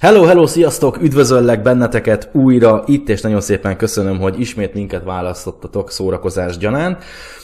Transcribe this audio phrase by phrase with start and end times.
[0.00, 1.02] Hello, hello, sziasztok!
[1.02, 6.98] Üdvözöllek benneteket újra itt, és nagyon szépen köszönöm, hogy ismét minket választottatok szórakozás gyanán.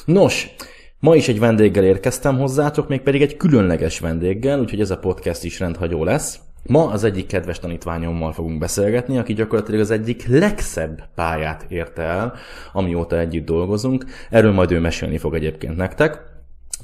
[0.05, 0.55] Nos,
[0.99, 5.59] ma is egy vendéggel érkeztem hozzátok, mégpedig egy különleges vendéggel, úgyhogy ez a podcast is
[5.61, 6.39] rendhagyó lesz.
[6.67, 12.35] Ma az egyik kedves tanítványommal fogunk beszélgetni, aki gyakorlatilag az egyik legszebb pályát érte el,
[12.73, 14.05] amióta együtt dolgozunk.
[14.31, 16.34] Erről majd ő mesélni fog egyébként nektek.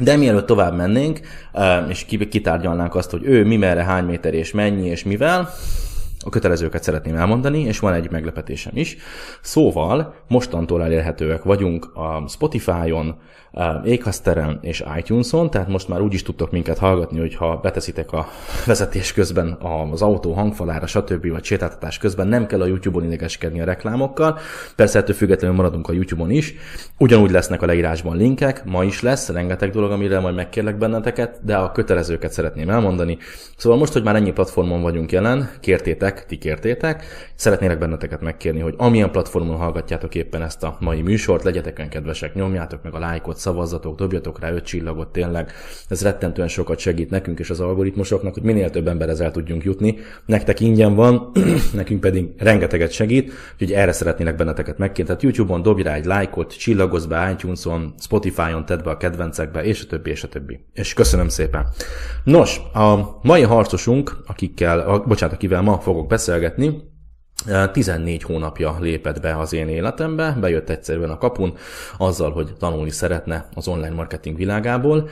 [0.00, 1.20] De mielőtt tovább mennénk,
[1.88, 5.50] és kitárgyalnánk azt, hogy ő mi merre, hány méter és mennyi és mivel,
[6.24, 8.96] a kötelezőket szeretném elmondani, és van egy meglepetésem is.
[9.40, 13.16] Szóval mostantól elérhetőek vagyunk a Spotify-on,
[13.84, 18.26] Éghaszteren és iTunes-on, tehát most már úgy is tudtok minket hallgatni, hogyha beteszitek a
[18.66, 19.58] vezetés közben
[19.90, 21.30] az autó hangfalára, stb.
[21.30, 24.38] vagy sétáltatás közben, nem kell a YouTube-on idegeskedni a reklámokkal.
[24.76, 26.54] Persze ettől függetlenül maradunk a YouTube-on is.
[26.98, 31.56] Ugyanúgy lesznek a leírásban linkek, ma is lesz rengeteg dolog, amire majd megkérlek benneteket, de
[31.56, 33.18] a kötelezőket szeretném elmondani.
[33.56, 38.74] Szóval most, hogy már ennyi platformon vagyunk jelen, kértétek, ti kértétek, szeretnélek benneteket megkérni, hogy
[38.76, 43.36] amilyen platformon hallgatjátok éppen ezt a mai műsort, legyetek olyan kedvesek, nyomjátok meg a lájkot,
[43.36, 45.52] szavazzatok, dobjatok rá öt csillagot tényleg.
[45.88, 49.98] Ez rettentően sokat segít nekünk és az algoritmusoknak, hogy minél több emberhez el tudjunk jutni.
[50.26, 51.32] Nektek ingyen van,
[51.72, 55.04] nekünk pedig rengeteget segít, úgyhogy erre szeretnének benneteket megkérni.
[55.04, 59.82] Tehát YouTube-on dobj rá egy lájkot, csillagozz be iTunes-on, Spotify-on tedd be a kedvencekbe, és
[59.82, 60.60] a többi, és a többi.
[60.72, 61.66] És köszönöm szépen.
[62.24, 66.89] Nos, a mai harcosunk, akikkel, a, bocsánat, akivel ma fogok beszélgetni,
[67.72, 71.54] 14 hónapja lépett be az én életembe, bejött egyszerűen a kapun
[71.98, 75.08] azzal, hogy tanulni szeretne az online marketing világából.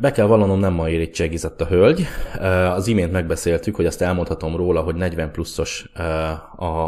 [0.00, 2.06] Be kell vallanom, nem ma érettségizett a hölgy.
[2.74, 5.90] Az imént megbeszéltük, hogy azt elmondhatom róla, hogy 40 pluszos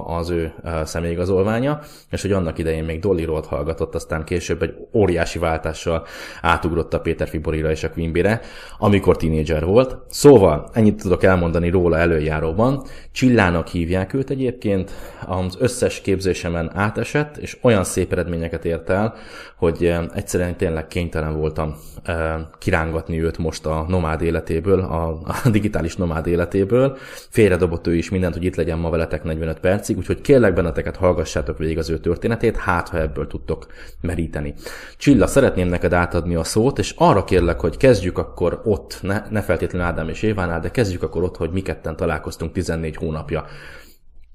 [0.06, 0.52] az ő
[0.84, 6.06] személyigazolványa, és hogy annak idején még Dolly Rolt hallgatott, aztán később egy óriási váltással
[6.42, 8.40] átugrott a Péter Fiborira és a Quimbire,
[8.78, 9.96] amikor tínédzser volt.
[10.08, 12.82] Szóval ennyit tudok elmondani róla előjáróban.
[13.12, 14.90] Csillának hívják őt egyébként,
[15.26, 19.14] az összes képzésemen átesett, és olyan szép eredményeket ért el,
[19.56, 25.48] hogy eh, egyszerűen tényleg kénytelen voltam eh, kirángatni őt most a nomád életéből, a, a
[25.50, 26.96] digitális nomád életéből.
[27.28, 31.58] Félredobott ő is mindent, hogy itt legyen ma veletek 45 percig, úgyhogy kérlek benneteket hallgassátok
[31.58, 33.66] végig az ő történetét, hát ha ebből tudtok
[34.00, 34.54] meríteni.
[34.96, 39.40] Csilla, szeretném neked átadni a szót, és arra kérlek, hogy kezdjük akkor ott, ne, ne
[39.40, 43.44] feltétlenül Ádám és Évánál, de kezdjük akkor ott, hogy mi ketten találkoztunk 14 hónapja.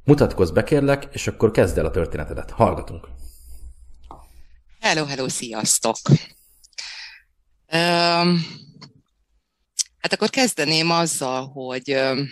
[0.05, 2.51] Mutatkozz be kérlek, és akkor kezd el a történetedet.
[2.51, 3.07] Hallgatunk.
[4.79, 5.97] Hello, hello, sziasztok!
[7.73, 8.45] Um,
[9.99, 12.29] hát akkor kezdeném azzal, hogy um,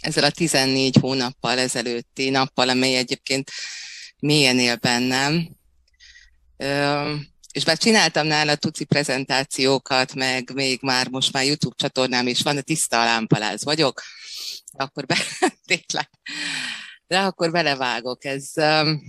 [0.00, 3.50] ezzel a 14 hónappal ezelőtti nappal, amely egyébként
[4.18, 5.56] mélyen él bennem,
[6.56, 12.42] um, és bár csináltam nála tuci prezentációkat, meg még már most már YouTube csatornám is
[12.42, 14.02] van, de tiszta lámpaláz vagyok,
[14.72, 15.16] akkor be,
[15.70, 16.10] tényleg,
[17.06, 18.24] de akkor belevágok.
[18.24, 19.02] Ez, um,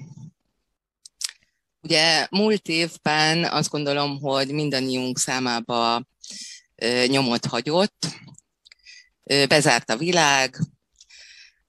[1.81, 6.03] ugye múlt évben azt gondolom, hogy mindannyiunk számába
[7.07, 8.07] nyomot hagyott,
[9.47, 10.57] bezárt a világ,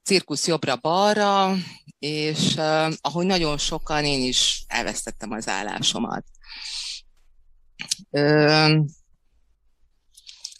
[0.03, 1.55] cirkusz jobbra-balra,
[1.99, 6.25] és uh, ahogy nagyon sokan, én is elvesztettem az állásomat.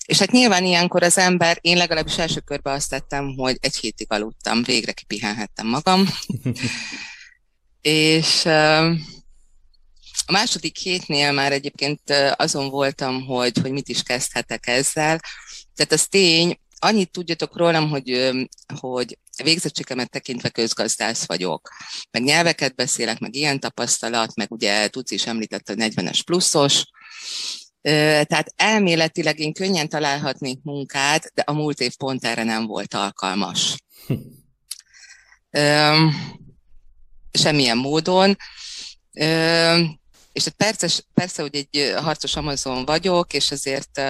[0.06, 4.08] És hát nyilván ilyenkor az ember, én legalábbis első körben azt tettem, hogy egy hétig
[4.10, 6.06] aludtam, végre kipihenhettem magam.
[7.82, 8.46] és
[10.26, 12.02] a második hétnél már egyébként
[12.36, 15.20] azon voltam, hogy, hogy mit is kezdhetek ezzel.
[15.76, 18.32] Tehát az tény, annyit tudjatok rólam, hogy,
[18.80, 21.70] hogy végzettségemet tekintve közgazdász vagyok.
[22.12, 26.86] Meg nyelveket beszélek, meg ilyen tapasztalat, meg ugye tudsz is említett a 40-es pluszos,
[28.28, 33.76] tehát elméletileg én könnyen találhatnék munkát, de a múlt év pont erre nem volt alkalmas.
[34.08, 34.16] Hm.
[37.32, 38.38] Semmilyen módon.
[40.34, 44.02] És persze, persze, hogy egy harcos Amazon vagyok, és azért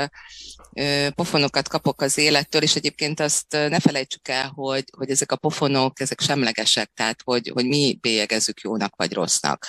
[1.16, 6.00] pofonokat kapok az élettől, és egyébként azt ne felejtsük el, hogy, hogy ezek a pofonok,
[6.00, 9.66] ezek semlegesek, tehát hogy, hogy mi bélyegezzük jónak vagy rossznak.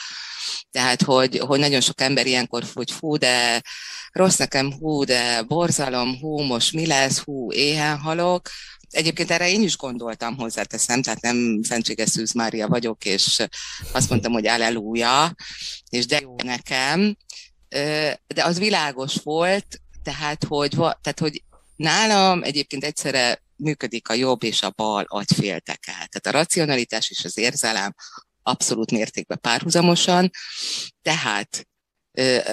[0.71, 3.63] Tehát, hogy, hogy nagyon sok ember ilyenkor, hogy fú, de
[4.13, 8.49] rossz nekem, hú, de borzalom, hú, most mi lesz, hú, éhen halok.
[8.91, 13.47] Egyébként erre én is gondoltam, hozzáteszem, tehát nem Szentséges Szűz Mária vagyok, és
[13.93, 15.35] azt mondtam, hogy aleluja,
[15.89, 17.17] és de jó nekem.
[18.27, 21.43] De az világos volt, tehát hogy, tehát, hogy
[21.77, 25.93] nálam egyébként egyszerre működik a jobb és a bal agyfélteke.
[25.93, 27.95] Tehát a racionalitás és az érzelem
[28.43, 30.31] abszolút mértékben párhuzamosan.
[31.03, 31.67] Tehát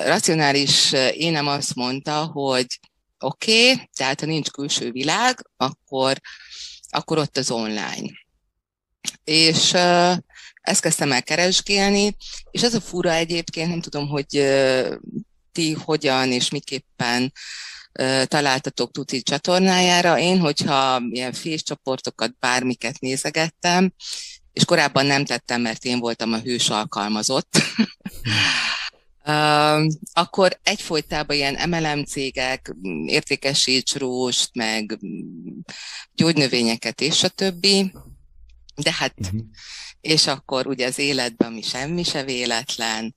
[0.06, 2.80] racionális énem azt mondta, hogy
[3.24, 6.22] oké, okay, tehát ha nincs külső világ, akkor
[6.90, 8.12] akkor ott az online.
[9.24, 9.74] És
[10.62, 12.16] ezt kezdtem el keresgélni,
[12.52, 14.54] és ez a fura egyébként, nem tudom, hogy
[15.52, 17.34] ti hogyan és miképpen
[18.24, 20.20] találtatok Tuti csatornájára.
[20.20, 21.34] Én, hogyha ilyen
[21.64, 23.94] csoportokat, bármiket nézegettem,
[24.54, 27.58] és korábban nem tettem, mert én voltam a hős alkalmazott,
[28.26, 28.34] Uh,
[30.14, 32.76] akkor egyfolytában ilyen MLM cégek,
[33.06, 35.00] értékesíts rúst, meg
[36.16, 37.92] gyógynövényeket és a többi,
[38.76, 39.42] de hát, uh-huh.
[40.02, 43.16] és akkor ugye az életben mi semmi se véletlen,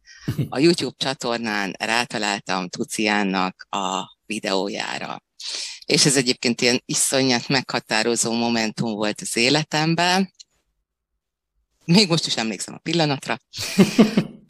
[0.49, 5.23] a YouTube csatornán rátaláltam Tuciánnak a videójára.
[5.87, 10.33] És ez egyébként ilyen iszonyat meghatározó momentum volt az életemben.
[11.85, 13.39] Még most is emlékszem a pillanatra.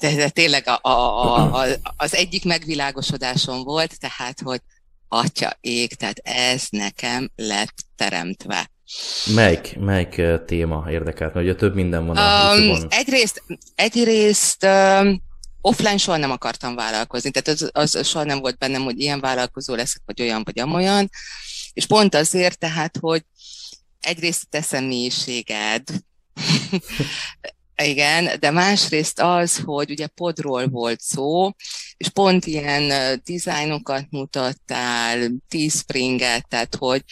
[0.00, 1.66] De, de tényleg a, a, a,
[1.96, 4.60] az egyik megvilágosodásom volt, tehát, hogy
[5.08, 8.70] atya ég, tehát ez nekem lett teremtve.
[9.34, 11.34] Melyik, melyik téma érdekelt?
[11.34, 13.42] Mert ugye több minden van a um, Egyrészt,
[13.74, 15.22] egyrészt um,
[15.60, 19.74] offline soha nem akartam vállalkozni, tehát az, az soha nem volt bennem, hogy ilyen vállalkozó
[19.74, 21.10] leszek, vagy olyan, vagy amolyan,
[21.72, 23.24] és pont azért tehát, hogy
[24.00, 25.82] egyrészt a te személyiséged,
[27.82, 31.50] igen, de másrészt az, hogy ugye podról volt szó,
[31.96, 37.04] és pont ilyen dizájnokat mutattál, Teespringet, tehát hogy,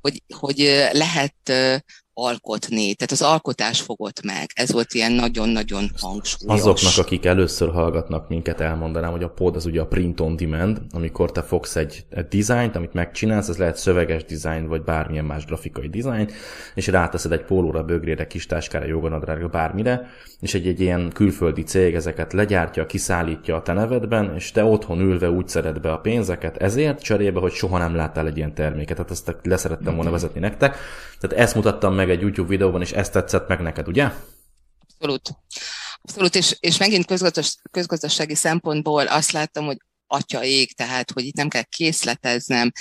[0.00, 1.52] hogy, hogy lehet
[2.24, 4.50] alkotni, tehát az alkotás fogott meg.
[4.54, 6.60] Ez volt ilyen nagyon-nagyon hangsúlyos.
[6.60, 10.80] Azoknak, akik először hallgatnak minket, elmondanám, hogy a pod az ugye a print on demand,
[10.92, 15.44] amikor te fogsz egy, egy dizájnt, amit megcsinálsz, ez lehet szöveges dizájn, vagy bármilyen más
[15.44, 16.30] grafikai dizájn,
[16.74, 20.08] és ráteszed egy pólóra, bögrére, kis táskára, joganadrágra, bármire,
[20.40, 25.00] és egy, egy ilyen külföldi cég ezeket legyártja, kiszállítja a te nevedben, és te otthon
[25.00, 28.96] ülve úgy szeded be a pénzeket, ezért cserébe, hogy soha nem láttál egy ilyen terméket.
[28.96, 30.76] Tehát ezt leszerettem volna vezetni nektek.
[31.20, 34.10] Tehát ezt mutattam meg egy YouTube videóban, és ezt tetszett meg neked, ugye?
[34.80, 35.30] Abszolút.
[36.02, 39.76] Abszolút, és, és megint közgazdas, közgazdasági szempontból azt láttam, hogy
[40.06, 42.72] atya ég, tehát hogy itt nem kell készleteznem,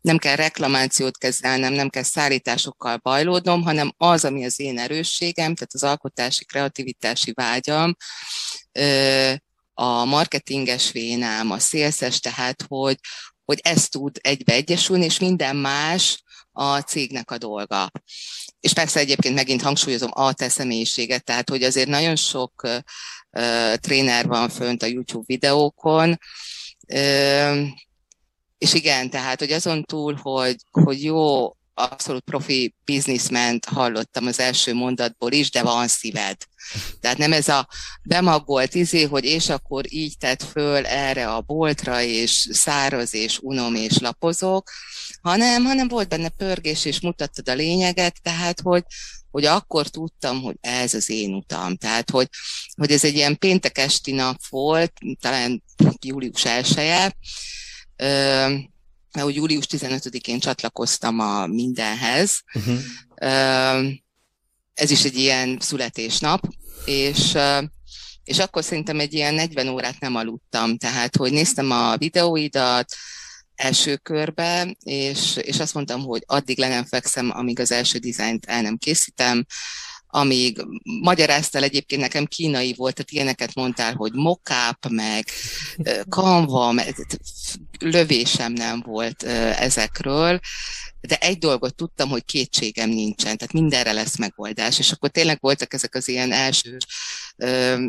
[0.00, 5.74] nem kell reklamációt kezelnem, nem kell szállításokkal bajlódnom, hanem az, ami az én erősségem, tehát
[5.74, 7.96] az alkotási, kreativitási vágyam,
[9.74, 12.98] a marketinges vénám, a szélszes, tehát hogy,
[13.44, 16.22] hogy ez tud egybe egyesülni, és minden más
[16.52, 17.90] a cégnek a dolga.
[18.60, 24.26] És persze egyébként megint hangsúlyozom a te személyiséget, tehát hogy azért nagyon sok uh, tréner
[24.26, 26.18] van fönt a YouTube videókon,
[26.88, 27.68] uh,
[28.58, 34.74] és igen, tehát, hogy azon túl, hogy, hogy jó, abszolút profi businessman hallottam az első
[34.74, 36.36] mondatból is, de van szíved.
[37.00, 37.68] Tehát nem ez a
[38.02, 43.74] bemagolt izé, hogy és akkor így tett föl erre a boltra, és száraz, és unom,
[43.74, 44.70] és lapozok,
[45.22, 48.84] hanem, hanem volt benne pörgés, és mutattad a lényeget, tehát, hogy,
[49.30, 51.76] hogy akkor tudtam, hogy ez az én utam.
[51.76, 52.28] Tehát, hogy,
[52.76, 55.62] hogy ez egy ilyen péntek esti nap volt, talán
[56.00, 57.12] július 1
[59.12, 62.42] hogy július 15-én csatlakoztam a mindenhez.
[62.54, 62.78] Uh-huh.
[64.74, 66.48] Ez is egy ilyen születésnap,
[66.84, 67.36] és
[68.24, 72.94] és akkor szerintem egy ilyen 40 órát nem aludtam, tehát hogy néztem a videóidat
[73.54, 78.46] első körbe, és, és azt mondtam, hogy addig le nem fekszem, amíg az első dizájnt
[78.46, 79.46] el nem készítem,
[80.10, 80.64] amíg
[81.02, 85.30] magyaráztál egyébként nekem kínai volt, tehát ilyeneket mondtál, hogy mockup, meg
[86.08, 86.74] kanva,
[87.78, 90.40] lövésem nem volt ezekről,
[91.00, 95.74] de egy dolgot tudtam, hogy kétségem nincsen, tehát mindenre lesz megoldás, és akkor tényleg voltak
[95.74, 96.76] ezek az ilyen első
[97.36, 97.86] ö,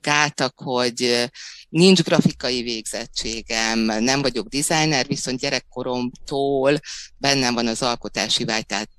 [0.00, 1.30] gátak, hogy
[1.68, 6.78] nincs grafikai végzettségem, nem vagyok designer, viszont gyerekkoromtól
[7.18, 8.90] bennem van az alkotási vágy, tehát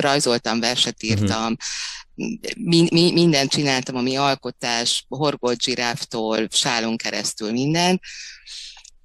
[0.00, 1.12] rajzoltam, verset mhm.
[1.12, 1.56] írtam,
[2.56, 8.00] mi, mi, mindent csináltam, ami alkotás, horgolt zsiráftól, sálon keresztül minden.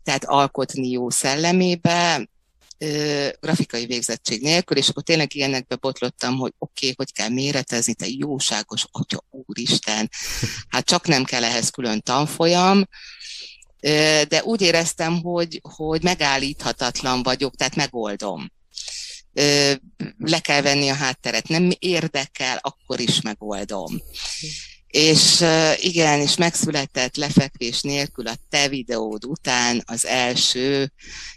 [0.04, 2.30] Tehát alkotni jó szellemébe,
[3.40, 8.06] grafikai végzettség nélkül, és akkor tényleg ilyenekbe botlottam, hogy oké, okay, hogy kell méretezni, te
[8.10, 10.10] jóságos atya úristen,
[10.68, 12.84] hát csak nem kell ehhez külön tanfolyam,
[14.28, 18.52] de úgy éreztem, hogy, hogy megállíthatatlan vagyok, tehát megoldom
[20.18, 24.02] le kell venni a hátteret, nem érdekel, akkor is megoldom.
[24.88, 25.46] És
[25.78, 30.92] igen, és megszületett lefekvés nélkül a te videód után az első,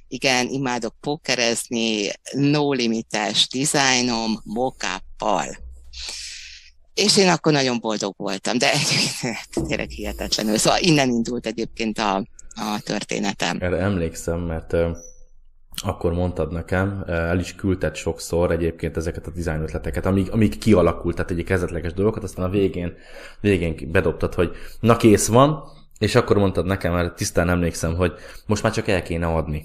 [0.08, 5.56] igen, imádok pokerezni, no limites dizájnom, mokáppal.
[6.94, 8.72] És én akkor nagyon boldog voltam, de
[9.68, 10.58] tényleg hihetetlenül.
[10.58, 13.58] Szóval innen indult egyébként a, a történetem.
[13.60, 14.74] Erre emlékszem, mert
[15.74, 21.16] akkor mondtad nekem, el is küldted sokszor egyébként ezeket a dizájn ötleteket, amíg, amíg kialakult,
[21.16, 22.94] tehát egy kezdetleges dolgokat, aztán a végén,
[23.40, 25.62] végén bedobtad, hogy na kész van,
[25.98, 28.12] és akkor mondtad nekem, mert tisztán emlékszem, hogy
[28.46, 29.64] most már csak el kéne adni.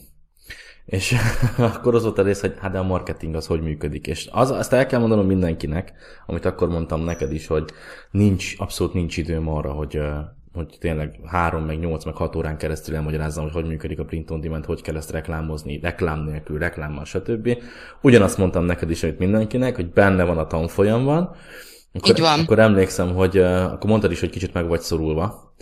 [0.86, 1.16] És
[1.58, 4.08] akkor az volt a rész, hogy hát de a marketing az hogy működik.
[4.08, 5.94] És az, azt el kell mondanom mindenkinek,
[6.26, 7.72] amit akkor mondtam neked is, hogy
[8.12, 10.00] nincs, abszolút nincs időm arra, hogy,
[10.58, 14.32] hogy tényleg három, meg nyolc, meg hat órán keresztül elmagyarázzam, hogy hogy működik a print
[14.32, 17.58] on demand, hogy kell ezt reklámozni, reklám nélkül, reklámmal, stb.
[18.02, 21.36] Ugyanazt mondtam neked is, amit mindenkinek, hogy benne van a tanfolyamban.
[21.94, 22.40] Akkor, Így van.
[22.40, 25.54] Akkor emlékszem, hogy akkor mondtad is, hogy kicsit meg vagy szorulva,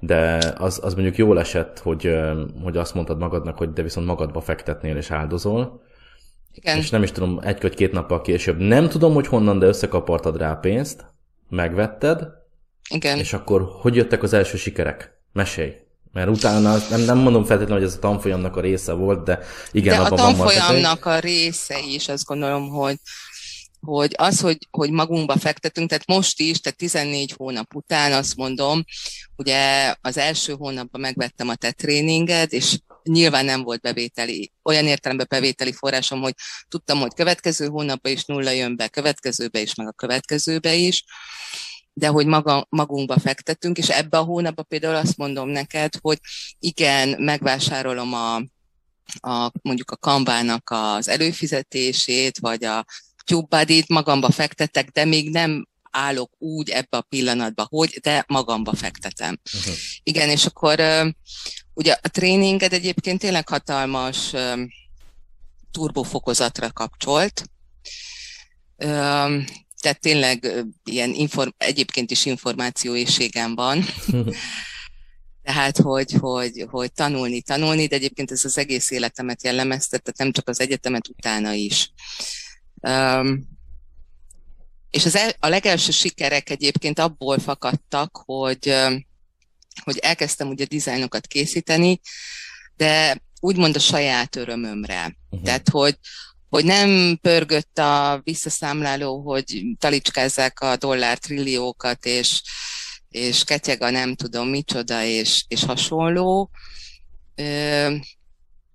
[0.00, 2.14] de az, az mondjuk jól esett, hogy,
[2.62, 5.82] hogy azt mondtad magadnak, hogy de viszont magadba fektetnél és áldozol.
[6.52, 6.76] Igen.
[6.76, 8.58] És nem is tudom, egy vagy két nappal később.
[8.58, 11.04] Nem tudom, hogy honnan, de összekapartad rá pénzt,
[11.48, 12.28] megvetted,
[12.90, 13.18] Igen.
[13.18, 15.20] és akkor hogy jöttek az első sikerek?
[15.32, 15.72] Mesélj.
[16.12, 19.38] Mert utána nem, nem mondom feltétlenül, hogy ez a tanfolyamnak a része volt, de
[19.70, 22.96] igen, de a tanfolyamnak a része is, azt gondolom, hogy
[23.86, 28.84] hogy az, hogy, hogy magunkba fektetünk, tehát most is, tehát 14 hónap után azt mondom,
[29.36, 35.26] ugye az első hónapban megvettem a te tréninged, és nyilván nem volt bevételi, olyan értelemben
[35.28, 36.34] bevételi forrásom, hogy
[36.68, 41.04] tudtam, hogy következő hónapban is nulla jön be, következőbe is, meg a következőbe is,
[41.92, 46.18] de hogy maga, magunkba fektetünk, és ebbe a hónapban például azt mondom neked, hogy
[46.58, 48.36] igen, megvásárolom a,
[49.28, 52.84] a mondjuk a kambának az előfizetését, vagy a
[53.24, 59.38] TubeBuddy-t magamba fektetek, de még nem állok úgy ebbe a pillanatba, hogy, de magamba fektetem.
[59.54, 59.74] Uh-huh.
[60.02, 60.82] Igen, és akkor
[61.74, 64.32] ugye a tréninged egyébként tényleg hatalmas
[65.70, 67.42] turbofokozatra kapcsolt,
[69.82, 73.84] tehát tényleg ilyen inform, egyébként is információészségem van.
[75.42, 80.32] Tehát, hogy, hogy, hogy tanulni, tanulni, de egyébként ez az egész életemet jellemezte, tehát nem
[80.32, 81.92] csak az egyetemet, utána is.
[82.80, 83.48] Um,
[84.90, 88.74] és az el, a legelső sikerek egyébként abból fakadtak, hogy,
[89.84, 92.00] hogy elkezdtem ugye dizájnokat készíteni,
[92.76, 95.16] de úgymond a saját örömömre.
[95.30, 95.44] Uh-huh.
[95.44, 95.98] Tehát, hogy,
[96.52, 102.42] hogy nem pörgött a visszaszámláló, hogy talicskázzák a dollár trilliókat, és,
[103.08, 106.50] és ketyeg a nem tudom micsoda, és, és hasonló,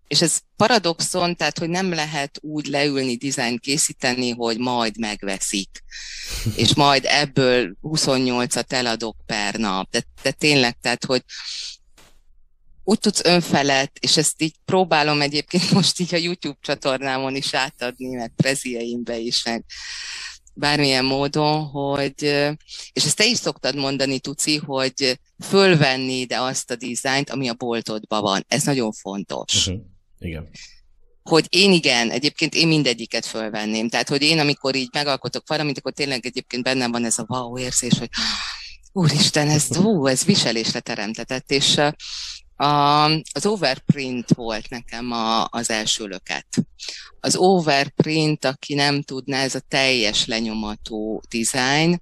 [0.07, 5.83] és ez paradoxon, tehát hogy nem lehet úgy leülni, dizájn készíteni, hogy majd megveszik,
[6.55, 9.91] és majd ebből 28-at eladok per nap.
[9.91, 11.23] De, de tényleg, tehát hogy
[12.89, 18.15] úgy tudsz önfelett, és ezt így próbálom egyébként most így a YouTube csatornámon is átadni,
[18.15, 19.65] meg prezieimbe is, meg
[20.53, 22.23] bármilyen módon, hogy,
[22.93, 27.53] és ezt te is szoktad mondani, Tuci, hogy fölvenni de azt a dizájnt, ami a
[27.53, 28.45] boltodban van.
[28.47, 29.67] Ez nagyon fontos.
[29.67, 29.83] Uh-huh.
[30.19, 30.49] Igen.
[31.23, 33.89] Hogy én igen, egyébként én mindegyiket fölvenném.
[33.89, 37.57] Tehát, hogy én amikor így megalkotok valamit, akkor tényleg egyébként bennem van ez a wow
[37.57, 38.09] érzés, hogy
[38.91, 41.79] úristen, ez, ú, ez viselésre teremtetett, és
[42.57, 46.47] a, az overprint volt nekem a, az első löket.
[47.19, 52.01] Az overprint, aki nem tudná, ez a teljes lenyomatú design,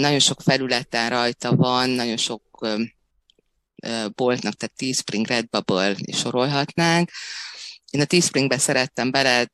[0.00, 2.66] nagyon sok felületen rajta van, nagyon sok
[4.14, 7.10] boltnak, tehát Teespring, Redbubble is sorolhatnánk.
[7.90, 9.50] Én a Teespringbe szerettem bele,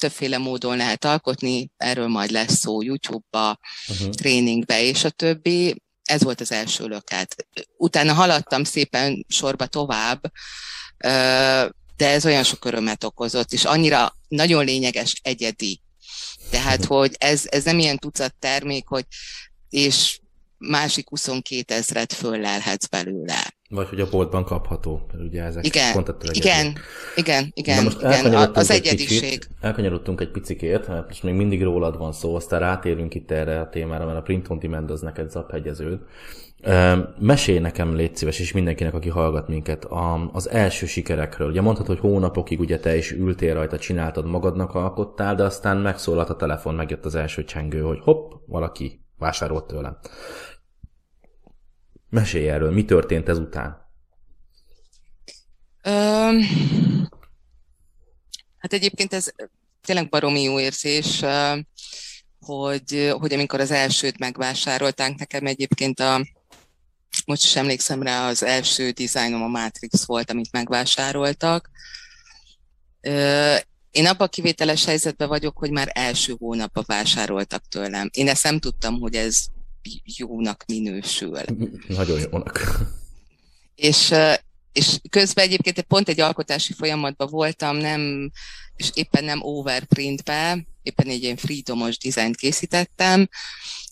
[0.00, 3.58] többféle módon lehet alkotni, erről majd lesz szó YouTube-ba,
[3.88, 4.10] uh-huh.
[4.10, 5.82] tréningbe és a többi.
[6.08, 7.46] Ez volt az első löket.
[7.76, 10.32] Utána haladtam szépen sorba tovább,
[11.96, 15.80] de ez olyan sok örömet okozott, és annyira nagyon lényeges, egyedi.
[16.50, 19.04] Tehát, hogy ez, ez nem ilyen tucat termék, hogy
[19.70, 20.20] és
[20.58, 23.57] másik 22 ezret föllelhetsz belőle.
[23.70, 26.76] Vagy hogy a boltban kapható, ugye ezek igen, pont ettől igen,
[27.16, 29.20] igen, igen, Na most igen, az egy egyediség.
[29.20, 33.68] Kicsit, elkanyarodtunk egy picikét, most még mindig rólad van szó, aztán rátérünk itt erre a
[33.68, 36.00] témára, mert a Print on Demand az neked zaphegyeződ.
[37.18, 39.86] Mesélj nekem, légy szíves, és mindenkinek, aki hallgat minket,
[40.32, 41.48] az első sikerekről.
[41.48, 46.30] Ugye mondhatod, hogy hónapokig ugye te is ültél rajta, csináltad magadnak, alkottál, de aztán megszólalt
[46.30, 49.98] a telefon, megjött az első csengő, hogy hopp, valaki vásárolt tőlem.
[52.10, 53.86] Mesélj erről, mi történt ezután?
[55.84, 56.40] Um,
[58.58, 59.32] hát egyébként ez
[59.80, 61.24] tényleg baromi jó érzés,
[62.40, 66.26] hogy, hogy amikor az elsőt megvásároltánk, nekem egyébként a,
[67.26, 71.70] most is emlékszem rá, az első dizájnom a Matrix volt, amit megvásároltak.
[73.90, 78.08] Én abban a kivételes helyzetben vagyok, hogy már első hónapban vásároltak tőlem.
[78.12, 79.46] Én ezt nem tudtam, hogy ez
[80.04, 81.38] jónak minősül.
[81.88, 82.78] Nagyon jónak.
[83.74, 84.14] És,
[84.72, 88.30] és közben egyébként pont egy alkotási folyamatban voltam, nem,
[88.76, 93.28] és éppen nem overprintbe, éppen egy ilyen freedomos dizájnt készítettem,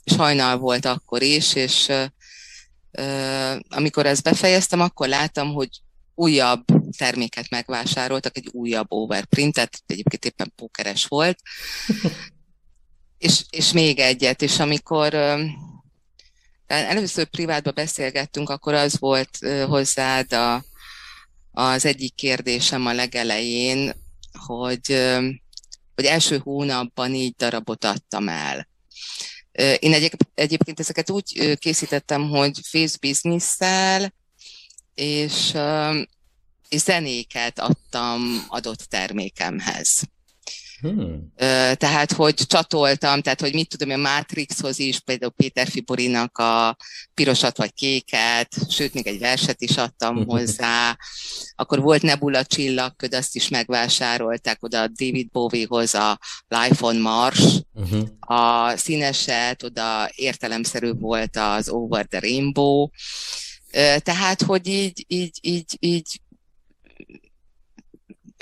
[0.05, 1.89] és hajnal volt akkor is, és
[2.93, 5.69] uh, amikor ezt befejeztem, akkor láttam, hogy
[6.15, 6.65] újabb
[6.97, 11.39] terméket megvásároltak, egy újabb overprintet, egyébként éppen pókeres volt,
[13.19, 15.41] és, és még egyet, és amikor uh,
[16.67, 20.65] először privátban beszélgettünk, akkor az volt hozzád a,
[21.53, 23.93] az egyik kérdésem a legelején,
[24.47, 25.17] hogy,
[25.95, 28.69] hogy első hónapban így darabot adtam el.
[29.79, 33.57] Én egyéb, egyébként ezeket úgy készítettem, hogy face business
[34.95, 35.55] és,
[36.69, 40.09] és zenéket adtam adott termékemhez.
[40.81, 41.33] Hmm.
[41.75, 46.77] Tehát, hogy csatoltam, tehát, hogy mit tudom, a Matrixhoz is, például Péter Fiborinak a
[47.15, 50.27] pirosat vagy kéket, sőt, még egy verset is adtam hmm.
[50.27, 50.97] hozzá.
[51.55, 56.19] Akkor volt Nebula csillagköd, azt is megvásárolták oda David Bowiehoz a
[56.49, 57.45] Life on Mars.
[57.75, 58.09] Uh-huh.
[58.21, 62.89] A színeset, oda értelemszerű volt az Over the Rainbow.
[63.99, 66.21] Tehát, hogy így, így, így, így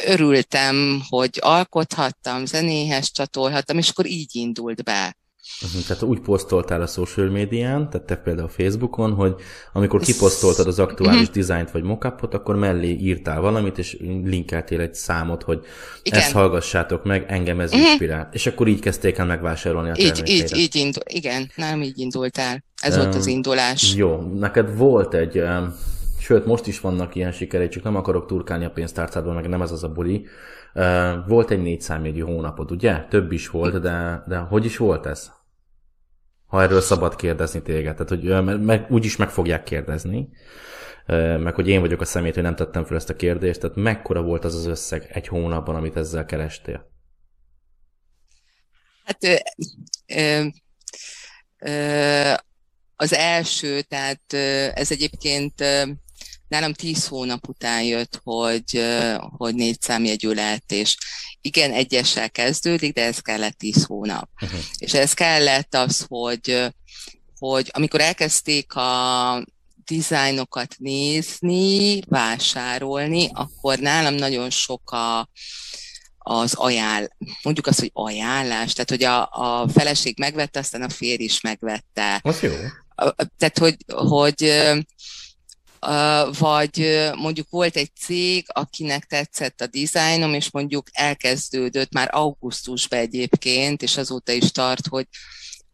[0.06, 5.16] örültem, hogy alkothattam, zenéhez csatolhattam, és akkor így indult be.
[5.62, 9.34] Uh-huh, tehát úgy posztoltál a social médián, tehát te például a Facebookon, hogy
[9.72, 11.34] amikor kiposztoltad az aktuális uh-huh.
[11.34, 15.64] dizájnt vagy mockupot, akkor mellé írtál valamit, és linkeltél egy számot, hogy
[16.02, 16.20] Igen.
[16.20, 17.88] ezt hallgassátok meg, engem ez uh-huh.
[17.88, 18.28] inspirál.
[18.32, 22.64] És akkor így kezdték el megvásárolni a így, így, így indul, Igen, nem így indultál.
[22.82, 23.94] Ez um, volt az indulás.
[23.94, 25.74] Jó, neked volt egy um,
[26.25, 29.73] Sőt, most is vannak ilyen sikerei, csak nem akarok turkálni a pénztárcádból, meg nem ez
[29.73, 30.26] az a buli.
[31.26, 33.04] Volt egy négy számjegyű hónapod, ugye?
[33.04, 35.31] Több is volt, de, de hogy is volt ez?
[36.47, 37.97] Ha erről szabad kérdezni téged.
[37.97, 40.28] Tehát, hogy meg, úgyis meg fogják kérdezni,
[41.38, 44.23] meg hogy én vagyok a szemét, hogy nem tettem fel ezt a kérdést, tehát mekkora
[44.23, 46.90] volt az az összeg egy hónapban, amit ezzel kerestél?
[49.04, 49.35] Hát ö,
[50.14, 50.45] ö,
[51.59, 52.33] ö,
[52.96, 54.33] az első, tehát
[54.75, 55.64] ez egyébként
[56.55, 58.85] nálam tíz hónap után jött, hogy,
[59.19, 60.33] hogy négy számjegyű
[60.67, 60.97] és
[61.40, 64.29] igen, egyessel kezdődik, de ez kellett tíz hónap.
[64.43, 64.61] Uh-huh.
[64.79, 66.67] És ez kellett az, hogy,
[67.38, 69.45] hogy amikor elkezdték a
[69.85, 75.29] dizájnokat nézni, vásárolni, akkor nálam nagyon sok a,
[76.19, 77.09] az ajánl,
[77.43, 82.21] mondjuk azt, hogy ajánlás, tehát hogy a, a feleség megvette, aztán a férj is megvette.
[82.23, 82.53] Az jó.
[83.38, 84.62] Tehát, hogy, hogy
[86.38, 93.83] vagy mondjuk volt egy cég, akinek tetszett a dizájnom, és mondjuk elkezdődött már augusztusban egyébként,
[93.83, 95.07] és azóta is tart, hogy,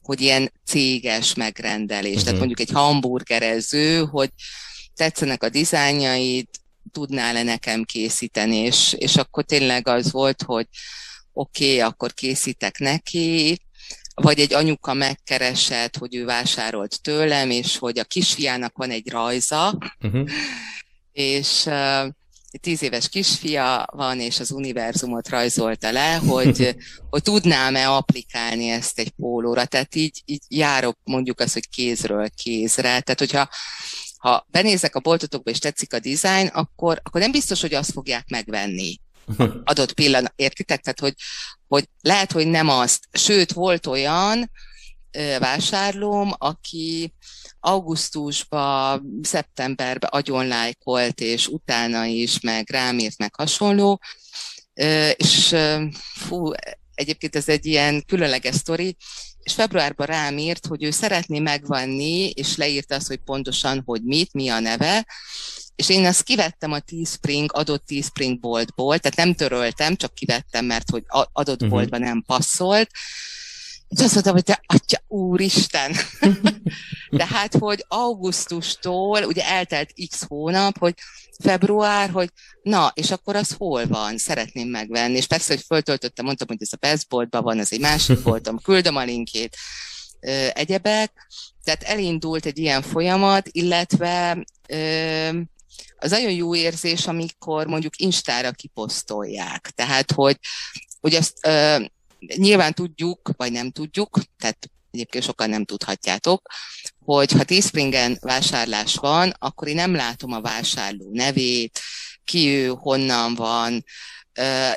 [0.03, 2.11] hogy ilyen céges megrendelés.
[2.11, 2.25] Uh-huh.
[2.25, 2.46] Tehát mhm.
[2.46, 4.31] mondjuk egy hamburgerező, hogy
[4.94, 6.46] tetszenek a dizájnjaid,
[6.92, 10.66] tudnál-e nekem készíteni, és, és akkor tényleg az volt, hogy
[11.33, 13.59] oké, okay, akkor készítek neki,
[14.22, 19.78] vagy egy anyuka megkeresett, hogy ő vásárolt tőlem, és hogy a kisfiának van egy rajza,
[20.00, 20.28] uh-huh.
[21.12, 22.09] és uh,
[22.61, 26.76] tíz éves kisfia van, és az univerzumot rajzolta le, hogy,
[27.11, 29.64] hogy tudnám-e applikálni ezt egy pólóra.
[29.64, 33.00] Tehát így, így járok mondjuk azt, hogy kézről kézre.
[33.00, 33.48] Tehát, hogyha
[34.18, 38.28] ha benézek a boltotokba és tetszik a dizájn, akkor, akkor nem biztos, hogy azt fogják
[38.28, 39.00] megvenni
[39.64, 40.80] adott pillanat, értitek?
[40.80, 41.14] Tehát, hogy,
[41.68, 43.09] hogy lehet, hogy nem azt.
[43.12, 44.50] Sőt, volt olyan
[45.38, 47.14] vásárlóm, aki
[47.61, 54.00] augusztusban, szeptemberben agyonlájkolt, és utána is, meg rám írt, meg hasonló,
[55.14, 55.56] és
[56.14, 56.50] fú,
[56.94, 58.96] egyébként ez egy ilyen különleges sztori,
[59.42, 64.33] és februárban rám írt, hogy ő szeretné megvanni, és leírta azt, hogy pontosan, hogy mit,
[64.33, 65.06] mi a neve,
[65.81, 70.90] és én ezt kivettem a Teespring, adott Teespring boltból, tehát nem töröltem, csak kivettem, mert
[70.90, 71.69] hogy adott uh-huh.
[71.69, 72.90] boltban nem passzolt,
[73.88, 75.93] és azt mondtam, hogy te atya, úristen!
[77.16, 80.95] Tehát, hogy augusztustól, ugye eltelt x hónap, hogy
[81.43, 82.29] február, hogy
[82.62, 84.19] na, és akkor az hol van?
[84.19, 85.16] Szeretném megvenni.
[85.16, 88.59] És persze, hogy föltöltöttem, mondtam, hogy ez a Best boltban van, az egy másik boltom,
[88.59, 89.57] küldöm a linkét,
[90.53, 91.12] egyebek.
[91.64, 94.45] Tehát elindult egy ilyen folyamat, illetve
[95.97, 99.71] az nagyon jó érzés, amikor mondjuk Instára kiposztolják.
[99.75, 100.37] Tehát, hogy,
[101.01, 101.85] hogy azt ö,
[102.37, 106.49] nyilván tudjuk, vagy nem tudjuk, tehát egyébként sokan nem tudhatjátok,
[107.05, 111.81] hogy ha Teespringen vásárlás van, akkor én nem látom a vásárló nevét,
[112.25, 113.85] ki ő, honnan van,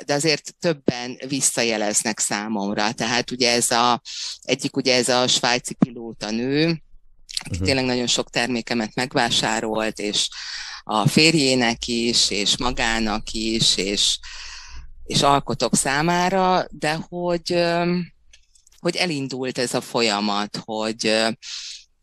[0.04, 2.92] de azért többen visszajeleznek számomra.
[2.92, 4.00] Tehát ugye ez a,
[4.42, 7.66] egyik ugye ez a svájci pilóta nő, aki uh-huh.
[7.66, 10.28] tényleg nagyon sok termékemet megvásárolt, és
[10.84, 14.18] a férjének is, és magának is, és,
[15.04, 17.64] és alkotók számára, de hogy,
[18.78, 21.24] hogy elindult ez a folyamat, hogy,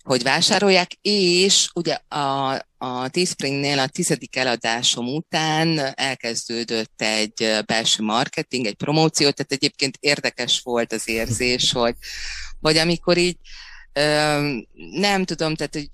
[0.04, 8.66] hogy vásárolják, és ugye a, a Teespringnél a tizedik eladásom után elkezdődött egy belső marketing,
[8.66, 11.96] egy promóció, tehát egyébként érdekes volt az érzés, hogy
[12.60, 13.38] vagy amikor így
[14.92, 15.90] nem tudom, tehát hogy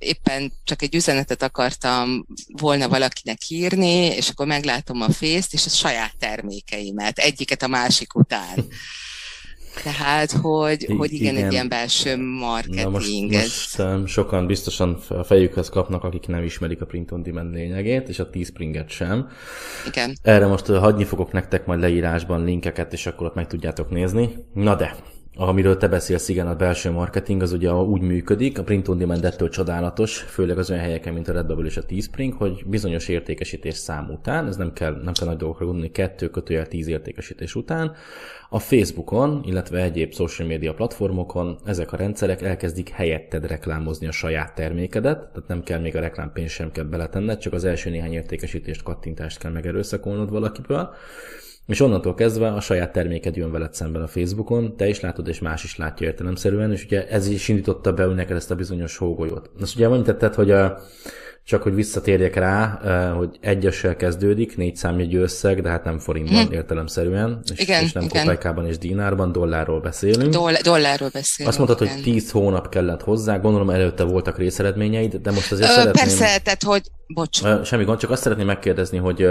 [0.00, 5.68] éppen csak egy üzenetet akartam volna valakinek írni, és akkor meglátom a fészt, és a
[5.68, 8.64] saját termékeimet, egyiket a másik után.
[9.82, 12.84] Tehát, hogy, I- hogy igen, igen, egy ilyen belső marketing.
[12.84, 13.98] Na most, ez...
[13.98, 18.18] most sokan biztosan a fejükhez kapnak, akik nem ismerik a print on demand lényegét, és
[18.18, 19.28] a Teespringet sem.
[19.86, 20.18] Igen.
[20.22, 24.30] Erre most hagyni fogok nektek majd leírásban linkeket, és akkor ott meg tudjátok nézni.
[24.54, 24.96] Na de,
[25.36, 29.24] amiről te beszélsz, igen, a belső marketing, az ugye úgy működik, a print on demand
[29.24, 33.74] ettől csodálatos, főleg az olyan helyeken, mint a Redbubble és a Teespring, hogy bizonyos értékesítés
[33.74, 37.92] szám után, ez nem kell, nem kell nagy dolgokra gondolni, kettő kötőjel tíz értékesítés után,
[38.48, 44.54] a Facebookon, illetve egyéb social media platformokon ezek a rendszerek elkezdik helyetted reklámozni a saját
[44.54, 48.82] termékedet, tehát nem kell még a reklámpénzt sem kell beletenned, csak az első néhány értékesítést,
[48.82, 50.94] kattintást kell megerőszakolnod valakiből,
[51.70, 55.38] és onnantól kezdve a saját terméked jön veled szemben a Facebookon, te is látod, és
[55.38, 59.50] más is látja értelemszerűen, és ugye ez is indította be neked ezt a bizonyos hógolyót.
[59.60, 60.80] Azt ugye említetted, hogy a,
[61.44, 62.80] csak hogy visszatérjek rá,
[63.16, 66.52] hogy egyessel kezdődik, négy számjegyű összeg, de hát nem forintban hm.
[66.52, 68.66] értelemszerűen, és, igen, és nem igen.
[68.66, 70.32] és dinárban, dollárról beszélünk.
[70.32, 71.48] Doll- dollárról beszélünk.
[71.48, 71.94] Azt mondtad, igen.
[71.94, 76.04] hogy 10 hónap kellett hozzá, gondolom előtte voltak részeredményeid, de most azért Ö, szeretném...
[76.04, 76.82] Persze, tehát hogy...
[77.06, 77.42] Bocs.
[77.64, 79.26] Semmi gond, csak azt szeretném megkérdezni, hogy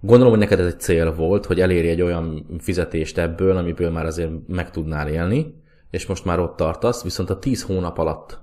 [0.00, 4.06] gondolom, hogy neked ez egy cél volt, hogy elérj egy olyan fizetést ebből, amiből már
[4.06, 5.54] azért meg tudnál élni,
[5.90, 8.38] és most már ott tartasz, viszont a 10 hónap alatt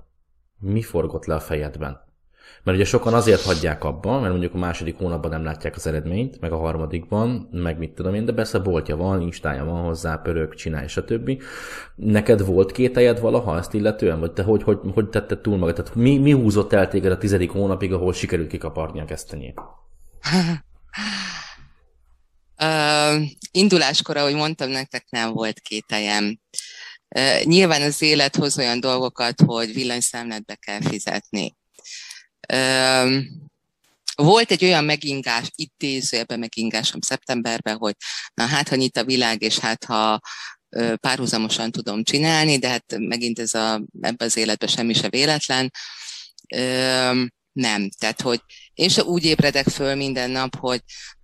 [0.58, 2.08] mi forgott le a fejedben?
[2.62, 6.40] Mert ugye sokan azért hagyják abba, mert mondjuk a második hónapban nem látják az eredményt,
[6.40, 10.54] meg a harmadikban, meg mit tudom én, de persze boltja van, instája van hozzá, pörög,
[10.54, 11.42] csinálj, stb.
[11.94, 14.20] Neked volt kételjed valaha ezt illetően?
[14.20, 15.74] Vagy te hogy, hogy, hogy tetted túl magad?
[15.74, 19.60] Tehát mi, mi húzott el téged a tizedik hónapig, ahol sikerült kikaparni a kesztenyét?
[22.62, 26.40] Uh, induláskor, ahogy mondtam nektek, nem volt kételjem.
[27.16, 31.56] Uh, nyilván az élet hoz olyan dolgokat, hogy villanyszámlát kell fizetni.
[34.14, 37.94] Volt egy olyan megingás, idézőjelben megingásom szeptemberben, hogy
[38.34, 40.20] na hát, ha nyit a világ, és hát ha
[41.00, 45.70] párhuzamosan tudom csinálni, de hát megint ez a, ebbe az életbe semmi se véletlen.
[47.52, 48.40] Nem, tehát hogy
[48.74, 50.80] én se úgy ébredek föl minden nap, hogy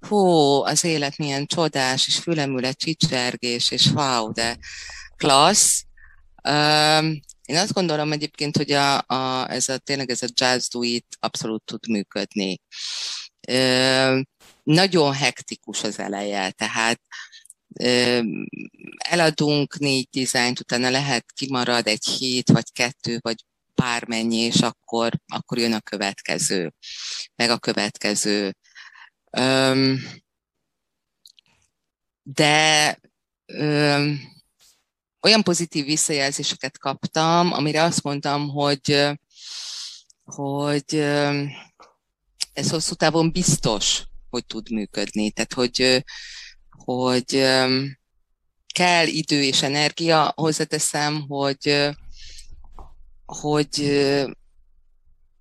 [0.08, 0.18] hú,
[0.62, 4.58] az élet milyen csodás, és fülemül egy csicsergés, és wow, de
[5.16, 5.84] klassz.
[7.46, 11.64] Én azt gondolom egyébként, hogy a, a, ez a, tényleg ez a jazz duet abszolút
[11.64, 12.60] tud működni.
[13.48, 14.20] Ö,
[14.62, 17.00] nagyon hektikus az eleje, tehát
[17.74, 18.20] ö,
[18.96, 25.58] eladunk négy dizájnt, utána lehet kimarad egy hét, vagy kettő, vagy bármennyi, és akkor, akkor
[25.58, 26.72] jön a következő,
[27.36, 28.56] meg a következő.
[29.30, 29.94] Ö,
[32.22, 32.98] de
[33.46, 34.12] ö,
[35.26, 39.14] olyan pozitív visszajelzéseket kaptam, amire azt mondtam, hogy,
[40.24, 40.94] hogy
[42.52, 45.30] ez hosszú távon biztos, hogy tud működni.
[45.30, 46.04] Tehát, hogy,
[46.70, 47.32] hogy
[48.74, 51.90] kell idő és energia, hozzáteszem, hogy,
[53.24, 53.80] hogy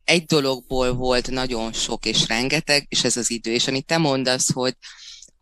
[0.04, 3.52] egy dologból volt nagyon sok és rengeteg, és ez az idő.
[3.52, 4.76] És amit te mondasz, hogy,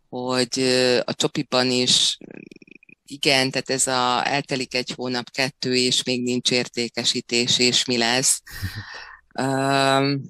[0.08, 0.60] hogy
[1.04, 2.18] a csopiban is
[3.14, 8.42] igen, tehát ez a eltelik egy hónap, kettő, és még nincs értékesítés, és mi lesz.
[9.40, 10.22] Um,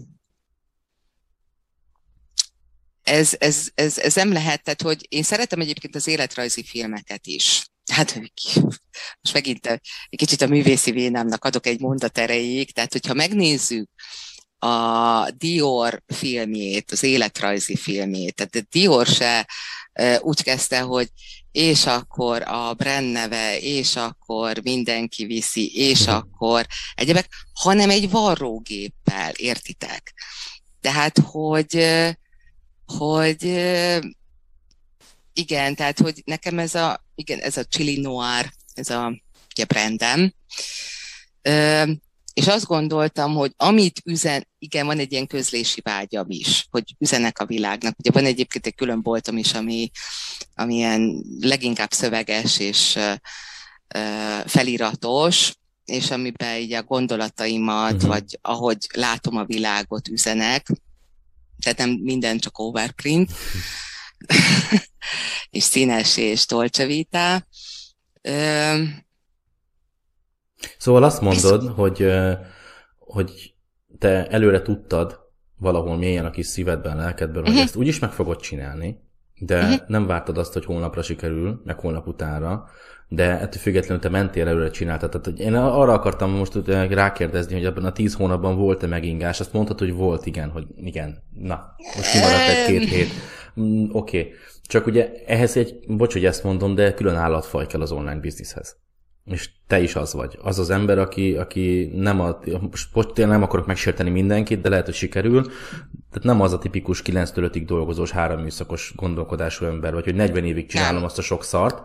[3.02, 7.66] ez, ez, ez, ez nem lehet, tehát hogy én szeretem egyébként az életrajzi filmeket is.
[7.92, 8.20] Hát
[9.20, 13.90] most megint egy kicsit a művészi vénámnak adok egy mondat erejéig, tehát hogyha megnézzük
[14.58, 19.48] a Dior filmjét, az életrajzi filmjét, tehát Dior se
[20.20, 21.08] úgy kezdte, hogy
[21.52, 26.14] és akkor a brand neve, és akkor mindenki viszi, és uh-huh.
[26.14, 30.14] akkor egyebek, hanem egy varrógéppel, értitek?
[30.80, 31.86] Tehát, hogy,
[32.86, 33.42] hogy
[35.32, 40.34] igen, tehát, hogy nekem ez a, igen, ez a chili noir, ez a ugye brandem,
[42.34, 47.38] és azt gondoltam, hogy amit üzen, igen, van egy ilyen közlési vágyam is, hogy üzenek
[47.38, 47.94] a világnak.
[47.98, 49.90] Ugye van egyébként egy külön boltom is, ami,
[50.54, 55.52] ami ilyen leginkább szöveges és uh, feliratos,
[55.84, 58.08] és amiben így a gondolataimat, uh-huh.
[58.08, 60.66] vagy ahogy látom a világot üzenek.
[61.62, 63.30] tehát nem minden csak overprint,
[65.50, 67.46] és színes és dolce vita.
[70.78, 72.12] Szóval azt mondod, hogy,
[72.98, 73.54] hogy
[73.98, 75.20] te előre tudtad
[75.58, 77.64] valahol mélyen a kis szívedben, lelkedben, hogy uh-huh.
[77.64, 79.00] ezt úgyis meg fogod csinálni,
[79.38, 79.88] de uh-huh.
[79.88, 82.68] nem vártad azt, hogy holnapra sikerül, meg holnap utánra,
[83.08, 85.10] de ettől függetlenül te mentél előre, csináltad.
[85.10, 89.40] Tehát, hogy én arra akartam most rákérdezni, hogy abban a tíz hónapban volt-e megingás.
[89.40, 91.22] Azt mondtad, hogy volt, igen, hogy igen.
[91.30, 93.08] Na, most kimaradt egy-két hét.
[93.60, 94.18] Mm, Oké.
[94.18, 94.32] Okay.
[94.62, 98.76] Csak ugye ehhez egy, bocs, hogy ezt mondom, de külön állatfaj kell az online bizniszhez.
[99.24, 100.38] És te is az vagy.
[100.42, 102.38] Az az ember, aki, aki nem a,
[102.70, 105.42] most nem akarok megsérteni mindenkit, de lehet, hogy sikerül.
[106.10, 110.44] Tehát nem az a tipikus 9 5 dolgozós, három műszakos gondolkodású ember, vagy hogy 40
[110.44, 111.04] évig csinálom nem.
[111.04, 111.82] azt a sok szart,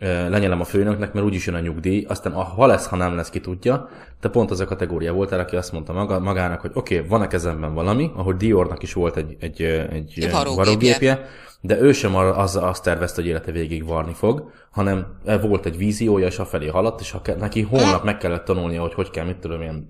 [0.00, 3.40] lenyelem a főnöknek, mert úgyis jön a nyugdíj, aztán ha lesz, ha nem lesz, ki
[3.40, 3.88] tudja.
[4.20, 7.20] Te pont az a kategória voltál, aki azt mondta maga, magának, hogy oké, okay, van
[7.20, 11.26] a kezemben valami, ahogy Diornak is volt egy, egy, egy, egy varrógépje,
[11.60, 15.06] de ő sem az, azt tervezte, hogy élete végig varni fog, hanem
[15.40, 19.10] volt egy víziója, és afelé haladt, és ha neki holnap meg kellett tanulnia, hogy hogy
[19.10, 19.88] kell, mit tudom, ilyen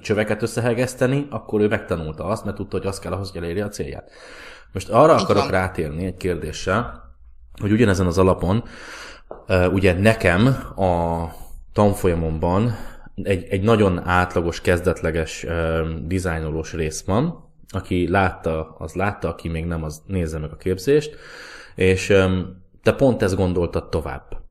[0.00, 3.68] csöveket összehegeszteni, akkor ő megtanulta azt, mert tudta, hogy az kell ahhoz, hogy elérje a
[3.68, 4.10] célját.
[4.72, 5.50] Most arra Így akarok van.
[5.50, 7.04] rátérni egy kérdéssel,
[7.60, 8.64] hogy ugyanezen az alapon,
[9.72, 11.24] ugye nekem a
[11.72, 12.74] tanfolyamomban
[13.22, 15.46] egy, egy nagyon átlagos, kezdetleges
[16.02, 21.16] dizájnolós rész van, aki látta, az látta, aki még nem, az nézze meg a képzést,
[21.74, 22.06] és
[22.82, 24.45] te pont ezt gondoltad tovább.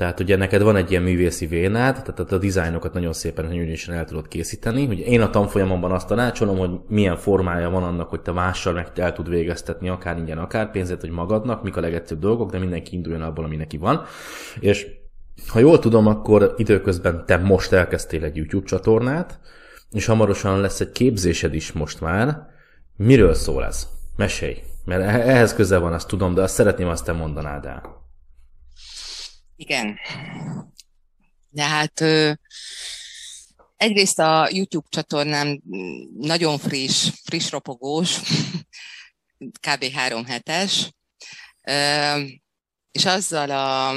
[0.00, 4.04] Tehát ugye neked van egy ilyen művészi vénád, tehát a dizájnokat nagyon szépen, nagyon el
[4.04, 4.86] tudod készíteni.
[4.86, 8.86] Ugye én a tanfolyamomban azt tanácsolom, hogy milyen formája van annak, hogy te mással meg
[8.94, 12.94] el tud végeztetni, akár ingyen, akár pénzért, hogy magadnak, mik a legegyszerűbb dolgok, de mindenki
[12.94, 14.02] induljon abból, ami neki van.
[14.60, 14.86] És
[15.48, 19.38] ha jól tudom, akkor időközben te most elkezdtél egy YouTube csatornát,
[19.90, 22.46] és hamarosan lesz egy képzésed is most már.
[22.96, 23.88] Miről szól ez?
[24.16, 24.56] Mesélj!
[24.84, 27.99] Mert ehhez közel van, azt tudom, de azt szeretném, azt te mondanád el.
[29.60, 29.98] Igen.
[31.48, 32.00] De hát
[33.76, 35.60] egyrészt a YouTube csatornám
[36.18, 38.20] nagyon friss, friss ropogós,
[39.66, 39.84] kb.
[39.84, 40.90] három hetes,
[42.90, 43.94] és azzal a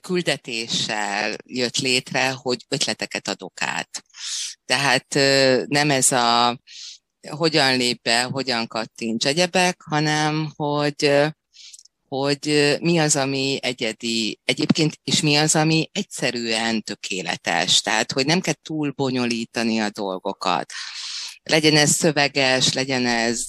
[0.00, 4.04] küldetéssel jött létre, hogy ötleteket adok át.
[4.64, 5.14] Tehát
[5.68, 6.58] nem ez a
[7.28, 11.32] hogyan lép be, hogyan kattints egyebek, hanem hogy
[12.18, 17.80] hogy mi az, ami egyedi egyébként, és mi az, ami egyszerűen tökéletes.
[17.80, 20.72] Tehát, hogy nem kell túl bonyolítani a dolgokat.
[21.42, 23.48] Legyen ez szöveges, legyen ez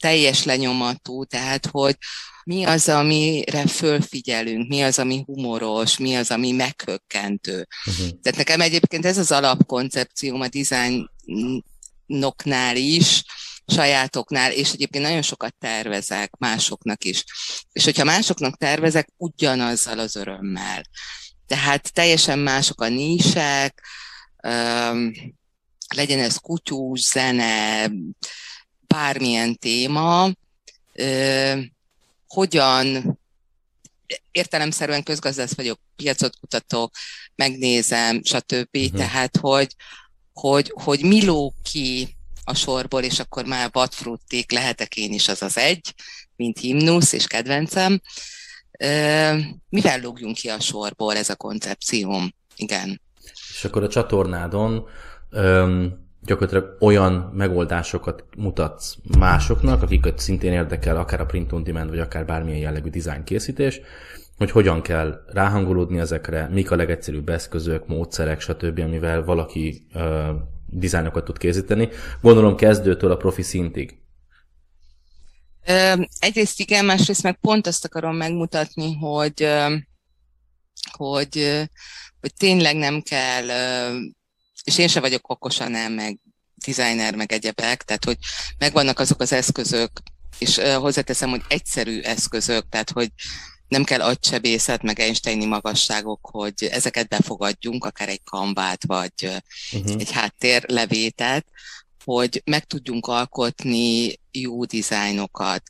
[0.00, 1.96] teljes lenyomatú, tehát, hogy
[2.44, 7.66] mi az, amire fölfigyelünk, mi az, ami humoros, mi az, ami meghökkentő.
[7.86, 8.08] Uh-huh.
[8.22, 13.24] Tehát nekem egyébként ez az alapkoncepcióm a dizájnoknál is,
[13.66, 17.24] sajátoknál, és egyébként nagyon sokat tervezek másoknak is.
[17.72, 20.84] És hogyha másoknak tervezek, ugyanazzal az örömmel.
[21.46, 23.82] Tehát teljesen mások a nísek,
[25.94, 27.90] legyen ez kutyús, zene,
[28.86, 30.30] bármilyen téma,
[32.26, 33.18] hogyan
[34.30, 36.94] értelemszerűen közgazdász vagyok, piacot kutatok,
[37.34, 38.76] megnézem, stb.
[38.76, 38.96] Uh-huh.
[38.96, 39.74] Tehát, hogy,
[40.32, 42.15] hogy, hogy mi ló ki
[42.48, 45.94] a sorból, és akkor már vadfrutték lehetek én is az az egy,
[46.36, 48.00] mint himnusz és kedvencem.
[49.68, 52.34] Mivel lógjunk ki a sorból ez a koncepcióm?
[52.56, 53.00] Igen.
[53.54, 54.86] És akkor a csatornádon
[55.30, 61.98] öm, gyakorlatilag olyan megoldásokat mutatsz másoknak, akiket szintén érdekel, akár a print on demand, vagy
[61.98, 63.80] akár bármilyen jellegű design készítés,
[64.36, 69.86] hogy hogyan kell ráhangolódni ezekre, mik a legegyszerűbb eszközök, módszerek, stb., amivel valaki
[70.66, 71.88] dizájnokat tud készíteni.
[72.20, 73.98] Gondolom kezdőtől a profi szintig.
[76.18, 79.48] Egyrészt igen, másrészt meg pont azt akarom megmutatni, hogy,
[80.92, 81.66] hogy,
[82.20, 83.46] hogy tényleg nem kell,
[84.64, 86.18] és én se vagyok okosan nem, meg
[86.66, 88.18] designer, meg egyebek, tehát hogy
[88.58, 89.90] megvannak azok az eszközök,
[90.38, 93.12] és hozzáteszem, hogy egyszerű eszközök, tehát hogy
[93.68, 99.12] nem kell agysebészet, meg Einsteini magasságok, hogy ezeket befogadjunk, akár egy kanvát, vagy
[99.72, 100.00] uh-huh.
[100.00, 101.46] egy háttérlevétet,
[102.04, 105.62] hogy meg tudjunk alkotni jó dizájnokat.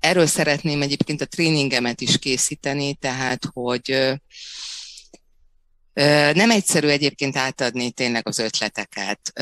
[0.00, 4.14] Erről szeretném egyébként a tréningemet is készíteni, tehát hogy
[6.32, 9.32] nem egyszerű egyébként átadni tényleg az ötleteket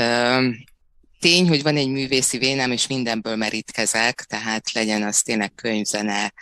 [1.27, 6.33] tény, hogy van egy művészi vénem, és mindenből merítkezek, tehát legyen az tényleg könyvzene,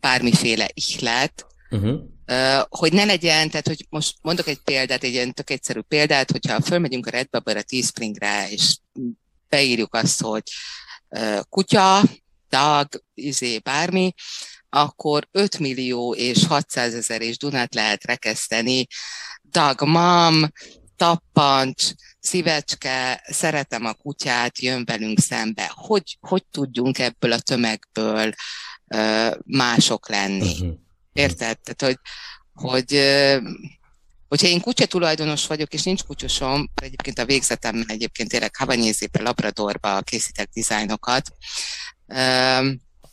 [0.00, 2.00] bármiféle ihlet, uh-huh.
[2.68, 6.60] hogy ne legyen, tehát hogy most mondok egy példát, egy ilyen tök egyszerű példát, hogyha
[6.60, 8.76] fölmegyünk a Redbubble-re, Teespringre, és
[9.48, 10.42] beírjuk azt, hogy
[11.48, 12.02] kutya,
[12.50, 14.14] dag, izé, bármi,
[14.68, 18.86] akkor 5 millió és 600 ezer és Dunát lehet rekeszteni.
[19.50, 20.52] Dag mam,
[21.04, 21.84] tappancs,
[22.20, 25.70] szívecske, szeretem a kutyát, jön velünk szembe.
[25.74, 28.32] Hogy, hogy tudjunk ebből a tömegből
[29.44, 30.52] mások lenni?
[30.52, 30.74] Uh-huh.
[31.12, 31.58] Érted?
[31.60, 31.98] Tehát, hogy,
[32.52, 32.90] hogy
[34.28, 40.00] hogyha én kutya tulajdonos vagyok, és nincs kutyusom, egyébként a végzetemben egyébként tényleg Havanyézébe, Labradorba
[40.00, 41.32] készítek dizájnokat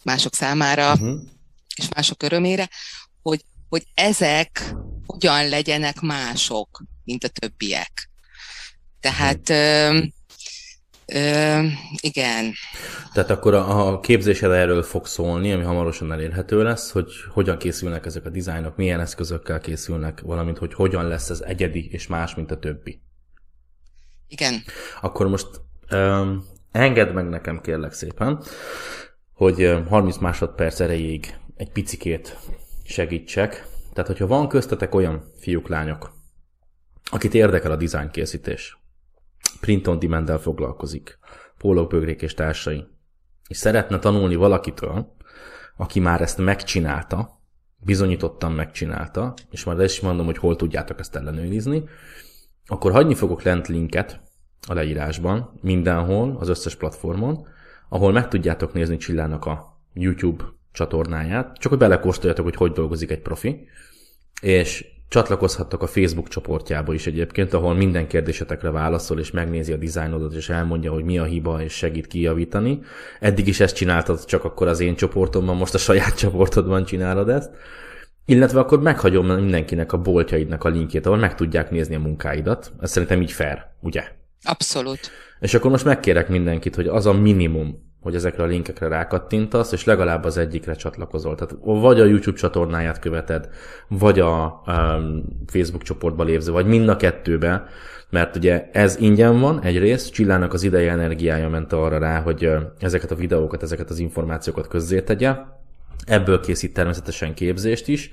[0.03, 1.19] mások számára, uh-huh.
[1.75, 2.69] és mások örömére,
[3.21, 4.75] hogy, hogy ezek
[5.05, 8.09] hogyan legyenek mások, mint a többiek.
[8.99, 10.05] Tehát uh-huh.
[11.13, 11.59] Ö,
[11.99, 12.53] igen.
[13.13, 18.05] Tehát akkor a, a képzésed erről fog szólni, ami hamarosan elérhető lesz, hogy hogyan készülnek
[18.05, 22.51] ezek a dizájnok, milyen eszközökkel készülnek, valamint hogy hogyan lesz ez egyedi és más, mint
[22.51, 23.01] a többi.
[24.27, 24.63] Igen.
[25.01, 25.47] Akkor most
[25.87, 26.33] ö,
[26.71, 28.43] engedd meg nekem kérlek szépen,
[29.33, 32.37] hogy 30 másodperc erejéig egy picikét
[32.83, 33.65] segítsek.
[33.93, 36.20] Tehát, hogyha van köztetek olyan fiúk, lányok,
[37.11, 38.77] akit érdekel a dizájnkészítés,
[39.59, 41.19] print on demand foglalkozik,
[41.57, 42.85] pólóbögrék és társai,
[43.47, 45.15] és szeretne tanulni valakitől,
[45.77, 47.39] aki már ezt megcsinálta,
[47.77, 51.83] bizonyítottan megcsinálta, és majd ezt is mondom, hogy hol tudjátok ezt ellenőrizni,
[52.65, 54.21] akkor hagyni fogok lent linket
[54.67, 57.47] a leírásban, mindenhol, az összes platformon,
[57.89, 63.21] ahol meg tudjátok nézni Csillának a YouTube csatornáját, csak hogy belekóstoljatok, hogy hogy dolgozik egy
[63.21, 63.67] profi,
[64.41, 70.33] és Csatlakozhattok a Facebook csoportjába is egyébként, ahol minden kérdésetekre válaszol, és megnézi a dizájnodat,
[70.33, 72.79] és elmondja, hogy mi a hiba, és segít kijavítani.
[73.19, 77.49] Eddig is ezt csináltad, csak akkor az én csoportomban, most a saját csoportodban csinálod ezt.
[78.25, 82.71] Illetve akkor meghagyom mindenkinek a boltjaidnak a linkjét, ahol meg tudják nézni a munkáidat.
[82.79, 84.03] Ez szerintem így fair, ugye?
[84.43, 85.11] Abszolút.
[85.39, 89.83] És akkor most megkérek mindenkit, hogy az a minimum, hogy ezekre a linkekre rákattintasz, és
[89.83, 91.35] legalább az egyikre csatlakozol.
[91.35, 93.49] Tehát vagy a YouTube csatornáját követed,
[93.87, 97.65] vagy a um, Facebook csoportba lépző, vagy mind a kettőbe,
[98.09, 103.11] mert ugye ez ingyen van egyrészt, Csillának az ideje energiája ment arra rá, hogy ezeket
[103.11, 105.35] a videókat, ezeket az információkat közzétegye,
[106.05, 108.11] ebből készít természetesen képzést is,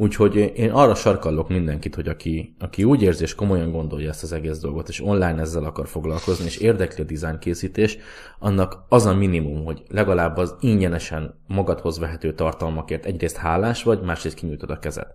[0.00, 4.32] Úgyhogy én arra sarkallok mindenkit, hogy aki, aki úgy érzi és komolyan gondolja ezt az
[4.32, 7.98] egész dolgot, és online ezzel akar foglalkozni, és érdekli a design készítés,
[8.38, 14.36] annak az a minimum, hogy legalább az ingyenesen magadhoz vehető tartalmakért egyrészt hálás vagy, másrészt
[14.36, 15.06] kinyújtod a kezed.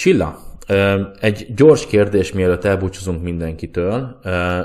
[0.00, 0.38] Csilla,
[1.20, 4.20] egy gyors kérdés, mielőtt elbúcsúzunk mindenkitől.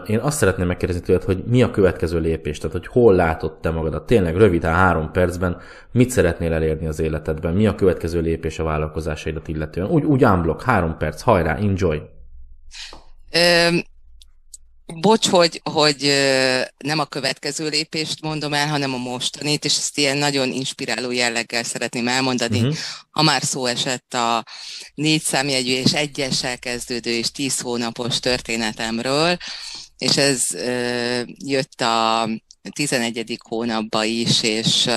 [0.08, 3.70] Én azt szeretném megkérdezni tőled, hogy mi a következő lépés, tehát hogy hol látod te
[3.70, 5.58] magadat, tényleg röviden, három percben,
[5.92, 9.88] mit szeretnél elérni az életedben, mi a következő lépés a vállalkozásaidat illetően.
[9.88, 12.02] Úgy, úgy unblock, három perc, hajrá, enjoy!
[14.94, 16.14] Bocs, hogy, hogy
[16.78, 21.64] nem a következő lépést mondom el, hanem a mostanit, és ezt ilyen nagyon inspiráló jelleggel
[21.64, 22.60] szeretném elmondani.
[22.60, 22.76] Uh-huh.
[23.12, 24.46] Ha már szó esett a
[24.96, 29.38] négy számjegyű és egyessel kezdődő és tíz hónapos történetemről,
[29.98, 30.44] és ez
[31.46, 32.30] jött a
[32.74, 33.38] 11.
[33.48, 34.90] hónapba is, és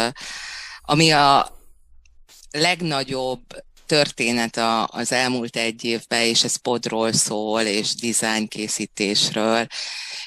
[0.83, 1.59] ami a
[2.51, 3.41] legnagyobb
[3.89, 9.67] történet a, az elmúlt egy évben, és ez podról szól, és design készítésről,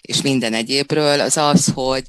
[0.01, 2.03] és minden egyébről, az az, hogy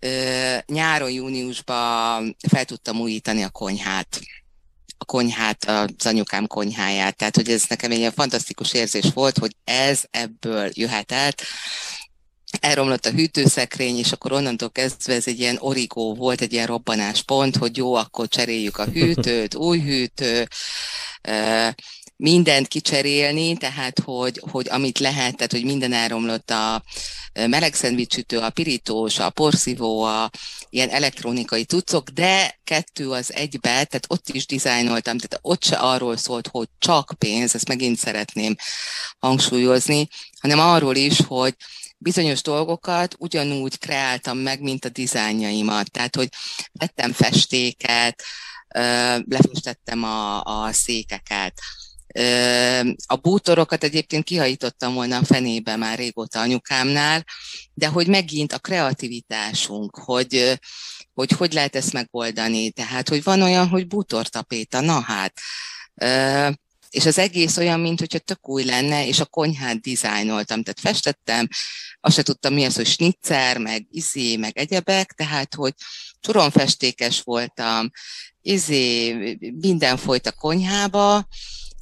[0.00, 4.20] ö, nyáron, júniusban fel tudtam újítani a konyhát.
[4.98, 7.16] A konyhát, az anyukám konyháját.
[7.16, 11.42] Tehát, hogy ez nekem egy ilyen fantasztikus érzés volt, hogy ez ebből jöhet át
[12.60, 17.56] elromlott a hűtőszekrény, és akkor onnantól kezdve ez egy ilyen origó volt, egy ilyen robbanáspont,
[17.56, 20.48] hogy jó, akkor cseréljük a hűtőt, új hűtő,
[22.18, 26.82] mindent kicserélni, tehát hogy, hogy amit lehet, tehát hogy minden elromlott a
[27.32, 30.30] meleg szendvicsütő, a pirítós, a porszívó, a
[30.70, 36.16] ilyen elektronikai tucok, de kettő az egybe, tehát ott is dizájnoltam, tehát ott se arról
[36.16, 38.56] szólt, hogy csak pénz, ezt megint szeretném
[39.18, 40.08] hangsúlyozni,
[40.40, 41.54] hanem arról is, hogy
[41.98, 45.90] bizonyos dolgokat ugyanúgy kreáltam meg, mint a dizájnjaimat.
[45.90, 46.28] Tehát, hogy
[46.72, 48.22] vettem festéket,
[49.24, 51.52] lefestettem a, a székeket,
[53.06, 57.24] a bútorokat egyébként kihajítottam volna a fenébe már régóta anyukámnál,
[57.74, 60.58] de hogy megint a kreativitásunk, hogy,
[61.14, 62.70] hogy hogy lehet ezt megoldani.
[62.70, 65.32] Tehát, hogy van olyan, hogy bútortapéta, na hát,
[66.90, 71.48] és az egész olyan, mint hogyha tök új lenne, és a konyhát dizájnoltam, tehát festettem,
[72.00, 75.72] azt se tudtam mi az, hogy snitzer, meg izé, meg egyebek, tehát, hogy
[76.20, 77.90] csoronfestékes voltam,
[78.42, 79.12] izé,
[79.60, 81.26] minden folyt a konyhába,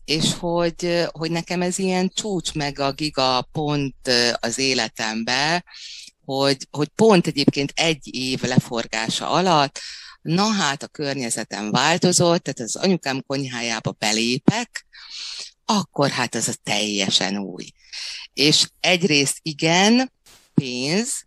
[0.07, 5.65] és hogy, hogy nekem ez ilyen csúcs meg a giga pont az életembe,
[6.25, 9.81] hogy, hogy pont egyébként egy év leforgása alatt,
[10.23, 14.87] na hát a környezetem változott, tehát az anyukám konyhájába belépek,
[15.65, 17.71] akkor hát az a teljesen új.
[18.33, 20.13] És egyrészt igen,
[20.55, 21.25] pénz,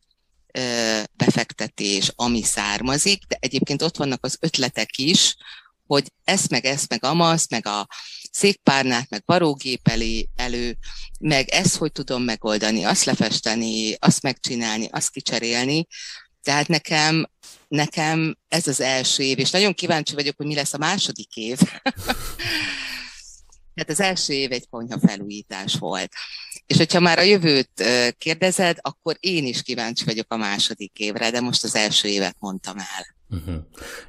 [1.14, 5.36] befektetés, ami származik, de egyébként ott vannak az ötletek is,
[5.88, 7.88] hogy ezt meg ezt meg amasz, meg a
[8.40, 10.78] székpárnát, meg varógép elé, elő,
[11.20, 15.88] meg ezt hogy tudom megoldani, azt lefesteni, azt megcsinálni, azt kicserélni.
[16.44, 17.30] Tehát nekem,
[17.68, 21.60] nekem ez az első év, és nagyon kíváncsi vagyok, hogy mi lesz a második év.
[23.74, 26.12] Tehát az első év egy konyha felújítás volt.
[26.66, 27.84] És hogyha már a jövőt
[28.18, 32.78] kérdezed, akkor én is kíváncsi vagyok a második évre, de most az első évet mondtam
[32.78, 33.19] el.
[33.32, 33.56] Uh-huh.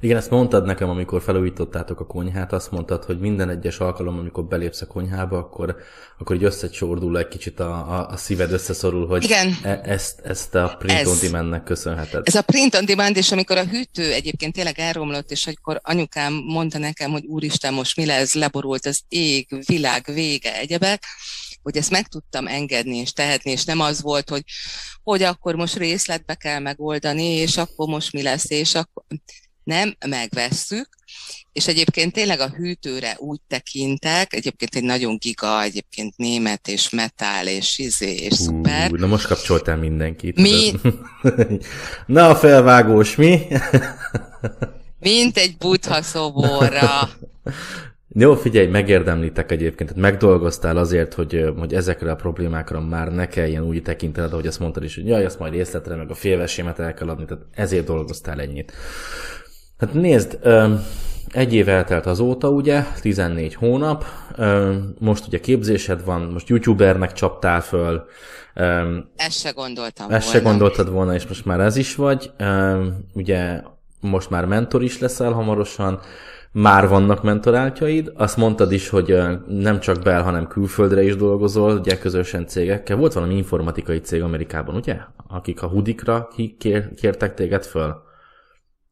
[0.01, 4.45] Igen, ezt mondtad nekem, amikor felújítottátok a konyhát, azt mondtad, hogy minden egyes alkalom, amikor
[4.45, 5.77] belépsz a konyhába, akkor,
[6.19, 9.57] akkor így összecsordul egy kicsit a, a, a szíved, összeszorul, hogy Igen.
[9.63, 12.23] E, ezt, ezt a print ez, on demandnek köszönheted.
[12.27, 16.33] Ez a print on demand, és amikor a hűtő egyébként tényleg elromlott, és akkor anyukám
[16.33, 21.03] mondta nekem, hogy úristen, most mi lesz, leborult az ég, világ vége, egyebek,
[21.63, 24.43] hogy ezt meg tudtam engedni és tehetni, és nem az volt, hogy
[25.03, 29.03] hogy akkor most részletbe kell megoldani, és akkor most mi lesz, és akkor
[29.65, 30.89] nem, megvesszük,
[31.53, 37.47] és egyébként tényleg a hűtőre úgy tekintek, egyébként egy nagyon giga, egyébként német, és metál,
[37.47, 38.91] és izé, és Hú, szuper.
[38.91, 40.37] Na most kapcsoltál mindenkit.
[40.37, 40.73] Mi?
[42.07, 43.47] na a felvágós, mi?
[44.99, 47.11] Mint egy butha szoborra.
[48.13, 53.63] Jó, figyelj, megérdemlitek egyébként, tehát megdolgoztál azért, hogy, hogy ezekre a problémákra már ne kelljen
[53.63, 56.95] úgy tekintened, ahogy azt mondtad is, hogy jaj, azt majd észletre, meg a félvesémet el
[56.95, 58.73] kell adni, tehát ezért dolgoztál ennyit.
[59.79, 60.39] Hát nézd,
[61.29, 64.05] egy év eltelt azóta, ugye, 14 hónap,
[64.99, 68.05] most ugye képzésed van, most youtubernek csaptál föl.
[69.17, 70.39] Ezt se gondoltam Ezt volna.
[70.39, 72.31] se gondoltad volna, és most már ez is vagy.
[73.15, 73.61] Ugye
[74.01, 76.01] most már mentor is leszel hamarosan,
[76.53, 81.99] már vannak mentoráltjaid, azt mondtad is, hogy nem csak bel, hanem külföldre is dolgozol, ugye
[81.99, 82.97] közösen cégekkel.
[82.97, 84.97] Volt valami informatikai cég Amerikában, ugye?
[85.29, 86.29] Akik a hudikra
[86.59, 88.03] kér, kértek téged föl.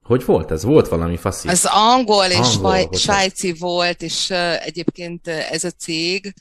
[0.02, 0.62] Hogy volt ez?
[0.62, 1.48] Volt valami faszi?
[1.48, 6.34] Az angol és angol, svájci volt, és uh, egyébként ez a cég,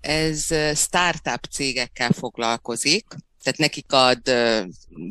[0.00, 3.06] ez startup cégekkel foglalkozik,
[3.42, 4.60] tehát nekik ad uh,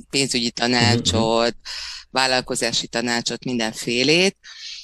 [0.09, 1.51] pénzügyi tanácsot, uh-huh.
[2.11, 4.37] vállalkozási tanácsot, mindenfélét,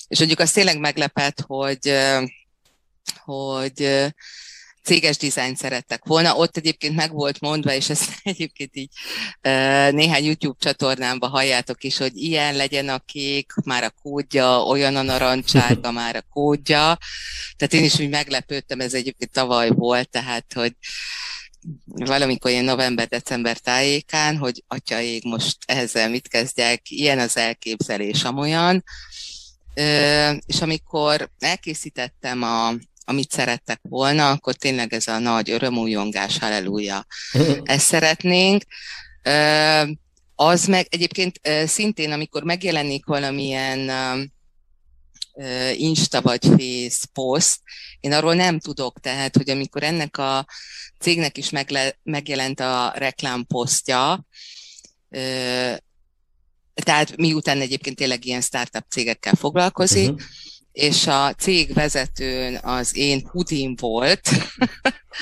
[0.08, 1.94] és mondjuk az tényleg meglepett, hogy,
[3.24, 4.14] hogy
[4.86, 6.36] céges dizájnt szerettek volna.
[6.36, 8.90] Ott egyébként meg volt mondva, és ezt egyébként így
[9.92, 15.02] néhány YouTube csatornámba halljátok is, hogy ilyen legyen a kék, már a kódja, olyan a
[15.02, 16.98] narancsárga, már a kódja.
[17.56, 20.74] Tehát én is úgy meglepődtem, ez egyébként tavaly volt, tehát, hogy
[21.86, 28.84] valamikor ilyen november-december tájékán, hogy atyaég, most ezzel mit kezdjek, ilyen az elképzelés, amolyan
[30.46, 32.74] és amikor elkészítettem a,
[33.06, 37.06] amit szerettek volna, akkor tényleg ez a nagy örömújongás, halleluja,
[37.64, 38.64] ezt szeretnénk.
[40.36, 43.92] Az meg egyébként szintén, amikor megjelenik valamilyen
[45.74, 47.60] Insta vagy Face post,
[48.00, 50.46] én arról nem tudok, tehát, hogy amikor ennek a
[51.00, 54.26] cégnek is megle, megjelent a reklámposztja,
[56.84, 60.28] tehát miután egyébként tényleg ilyen startup cégekkel foglalkozik, uh-huh.
[60.72, 64.30] és a cég vezetőn az én hudim volt,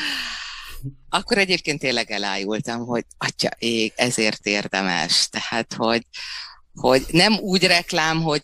[1.10, 5.30] akkor egyébként tényleg elájultam, hogy atya ég, ezért érdemes.
[5.30, 6.06] Tehát, hogy,
[6.74, 8.44] hogy nem úgy reklám, hogy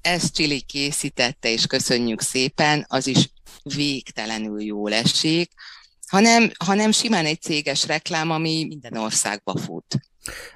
[0.00, 3.30] ezt Csili készítette, és köszönjük szépen, az is
[3.62, 5.50] végtelenül jól esik,
[6.06, 10.00] hanem, hanem simán egy céges reklám, ami minden országba fut.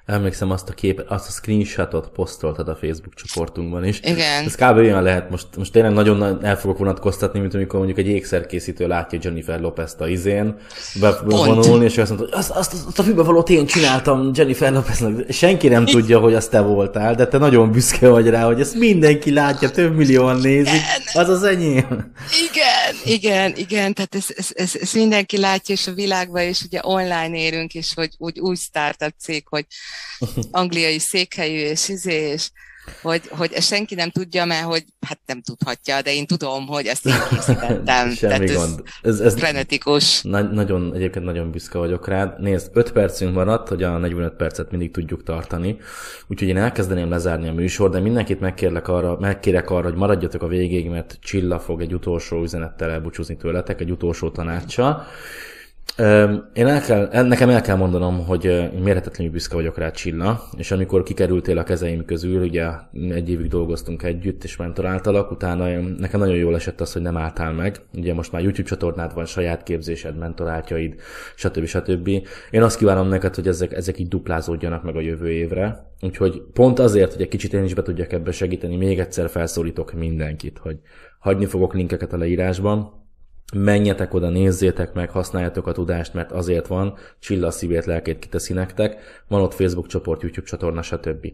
[0.06, 4.00] Emlékszem azt a képet, azt a screenshotot posztoltad a Facebook csoportunkban is.
[4.02, 4.44] Igen.
[4.44, 4.76] Ez kb.
[4.76, 9.18] olyan lehet, most, most tényleg nagyon el fogok vonatkoztatni, mint amikor mondjuk egy ékszerkészítő látja
[9.22, 10.56] Jennifer Lopez-t a izén
[11.00, 15.32] bevonulni, és azt mondta, hogy azt, azt, azt a fülbevalót én csináltam Jennifer Lopeznek.
[15.32, 18.74] Senki nem tudja, hogy azt te voltál, de te nagyon büszke vagy rá, hogy ezt
[18.74, 20.80] mindenki látja, több millióan nézik,
[21.14, 22.12] az az enyém.
[22.50, 26.80] Igen, igen, igen, tehát ez, ez, ez, ez mindenki látja, és a világban, és ugye
[26.82, 29.66] online érünk, és hogy úgy új startup cég, hogy
[30.50, 32.48] angliai székhelyű, és izé, és
[33.02, 37.06] hogy, hogy senki nem tudja, mert hogy hát nem tudhatja, de én tudom, hogy ezt
[37.06, 38.10] én készítettem.
[38.14, 38.82] Semmi Tehát gond.
[39.02, 40.22] Ez, ez frenetikus.
[40.22, 42.40] Na- nagyon, egyébként nagyon büszke vagyok rád.
[42.40, 45.76] Nézd, 5 percünk maradt, hogy a 45 percet mindig tudjuk tartani.
[46.26, 50.46] Úgyhogy én elkezdeném lezárni a műsor, de mindenkit megkérlek arra, megkérek arra, hogy maradjatok a
[50.46, 55.06] végéig, mert Csilla fog egy utolsó üzenettel elbúcsúzni tőletek, egy utolsó tanácsa.
[56.52, 61.02] Én el kell, nekem el kell mondanom, hogy mérhetetlenül büszke vagyok rá Csilla, és amikor
[61.02, 66.54] kikerültél a kezeim közül, ugye egy évig dolgoztunk együtt, és mentoráltalak, utána nekem nagyon jól
[66.54, 67.80] esett az, hogy nem álltál meg.
[67.94, 70.94] Ugye most már YouTube csatornád van, saját képzésed, mentorátjaid,
[71.34, 71.64] stb.
[71.64, 72.08] stb.
[72.50, 75.90] Én azt kívánom neked, hogy ezek, ezek így duplázódjanak meg a jövő évre.
[76.00, 79.92] Úgyhogy pont azért, hogy egy kicsit én is be tudjak ebbe segíteni, még egyszer felszólítok
[79.92, 80.78] mindenkit, hogy
[81.18, 83.04] hagyni fogok linkeket a leírásban,
[83.54, 88.96] menjetek oda, nézzétek meg, használjátok a tudást, mert azért van, Csilla szívét, lelkét kiteszi nektek,
[89.28, 91.32] van ott Facebook csoport, YouTube csatorna, stb.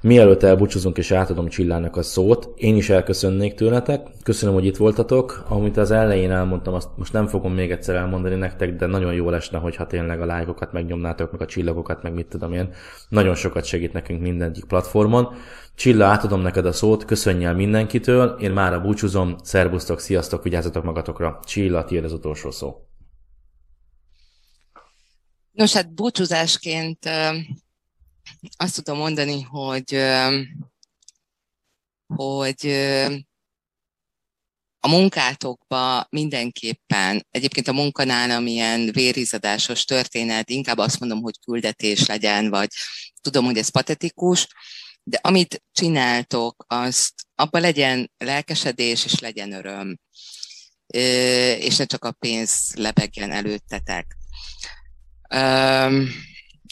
[0.00, 5.44] Mielőtt elbúcsúzunk és átadom Csillának a szót, én is elköszönnék tőletek, köszönöm, hogy itt voltatok,
[5.48, 9.30] amit az elején elmondtam, azt most nem fogom még egyszer elmondani nektek, de nagyon jó
[9.30, 12.68] lesne, hogyha tényleg a lájkokat megnyomnátok, meg a csillagokat, meg mit tudom én.
[13.08, 15.34] Nagyon sokat segít nekünk mindegyik platformon.
[15.82, 20.84] Csilla, átadom neked a szót, köszönj el mindenkitől, én már a búcsúzom, szervusztok, sziasztok, vigyázzatok
[20.84, 21.40] magatokra.
[21.44, 22.86] Csilla, tiéd az utolsó szó.
[25.52, 27.08] Nos, hát búcsúzásként
[28.56, 29.96] azt tudom mondani, hogy,
[32.06, 32.66] hogy
[34.80, 42.50] a munkátokba mindenképpen, egyébként a munkanál, amilyen vérizadásos történet, inkább azt mondom, hogy küldetés legyen,
[42.50, 42.68] vagy
[43.20, 44.48] tudom, hogy ez patetikus,
[45.04, 49.98] de amit csináltok, azt abban legyen lelkesedés és legyen öröm,
[51.56, 54.16] és ne csak a pénz lebegjen előttetek.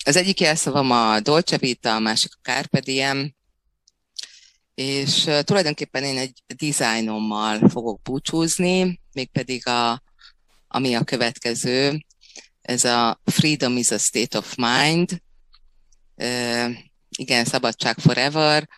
[0.05, 3.35] Az egyik jelszavam a Dolce Vita, a másik a Carpe Diem,
[4.74, 10.03] és tulajdonképpen én egy dizájnommal fogok búcsúzni, mégpedig a,
[10.68, 12.05] ami a következő,
[12.62, 15.22] ez a Freedom is a State of Mind,
[17.20, 18.68] igen, szabadság forever,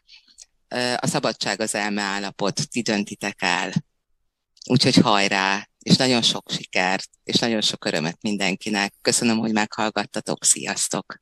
[0.97, 3.72] a szabadság az elme állapot, ti döntitek el.
[4.66, 8.95] Úgyhogy hajrá, és nagyon sok sikert, és nagyon sok örömet mindenkinek.
[9.01, 11.20] Köszönöm, hogy meghallgattatok, sziasztok!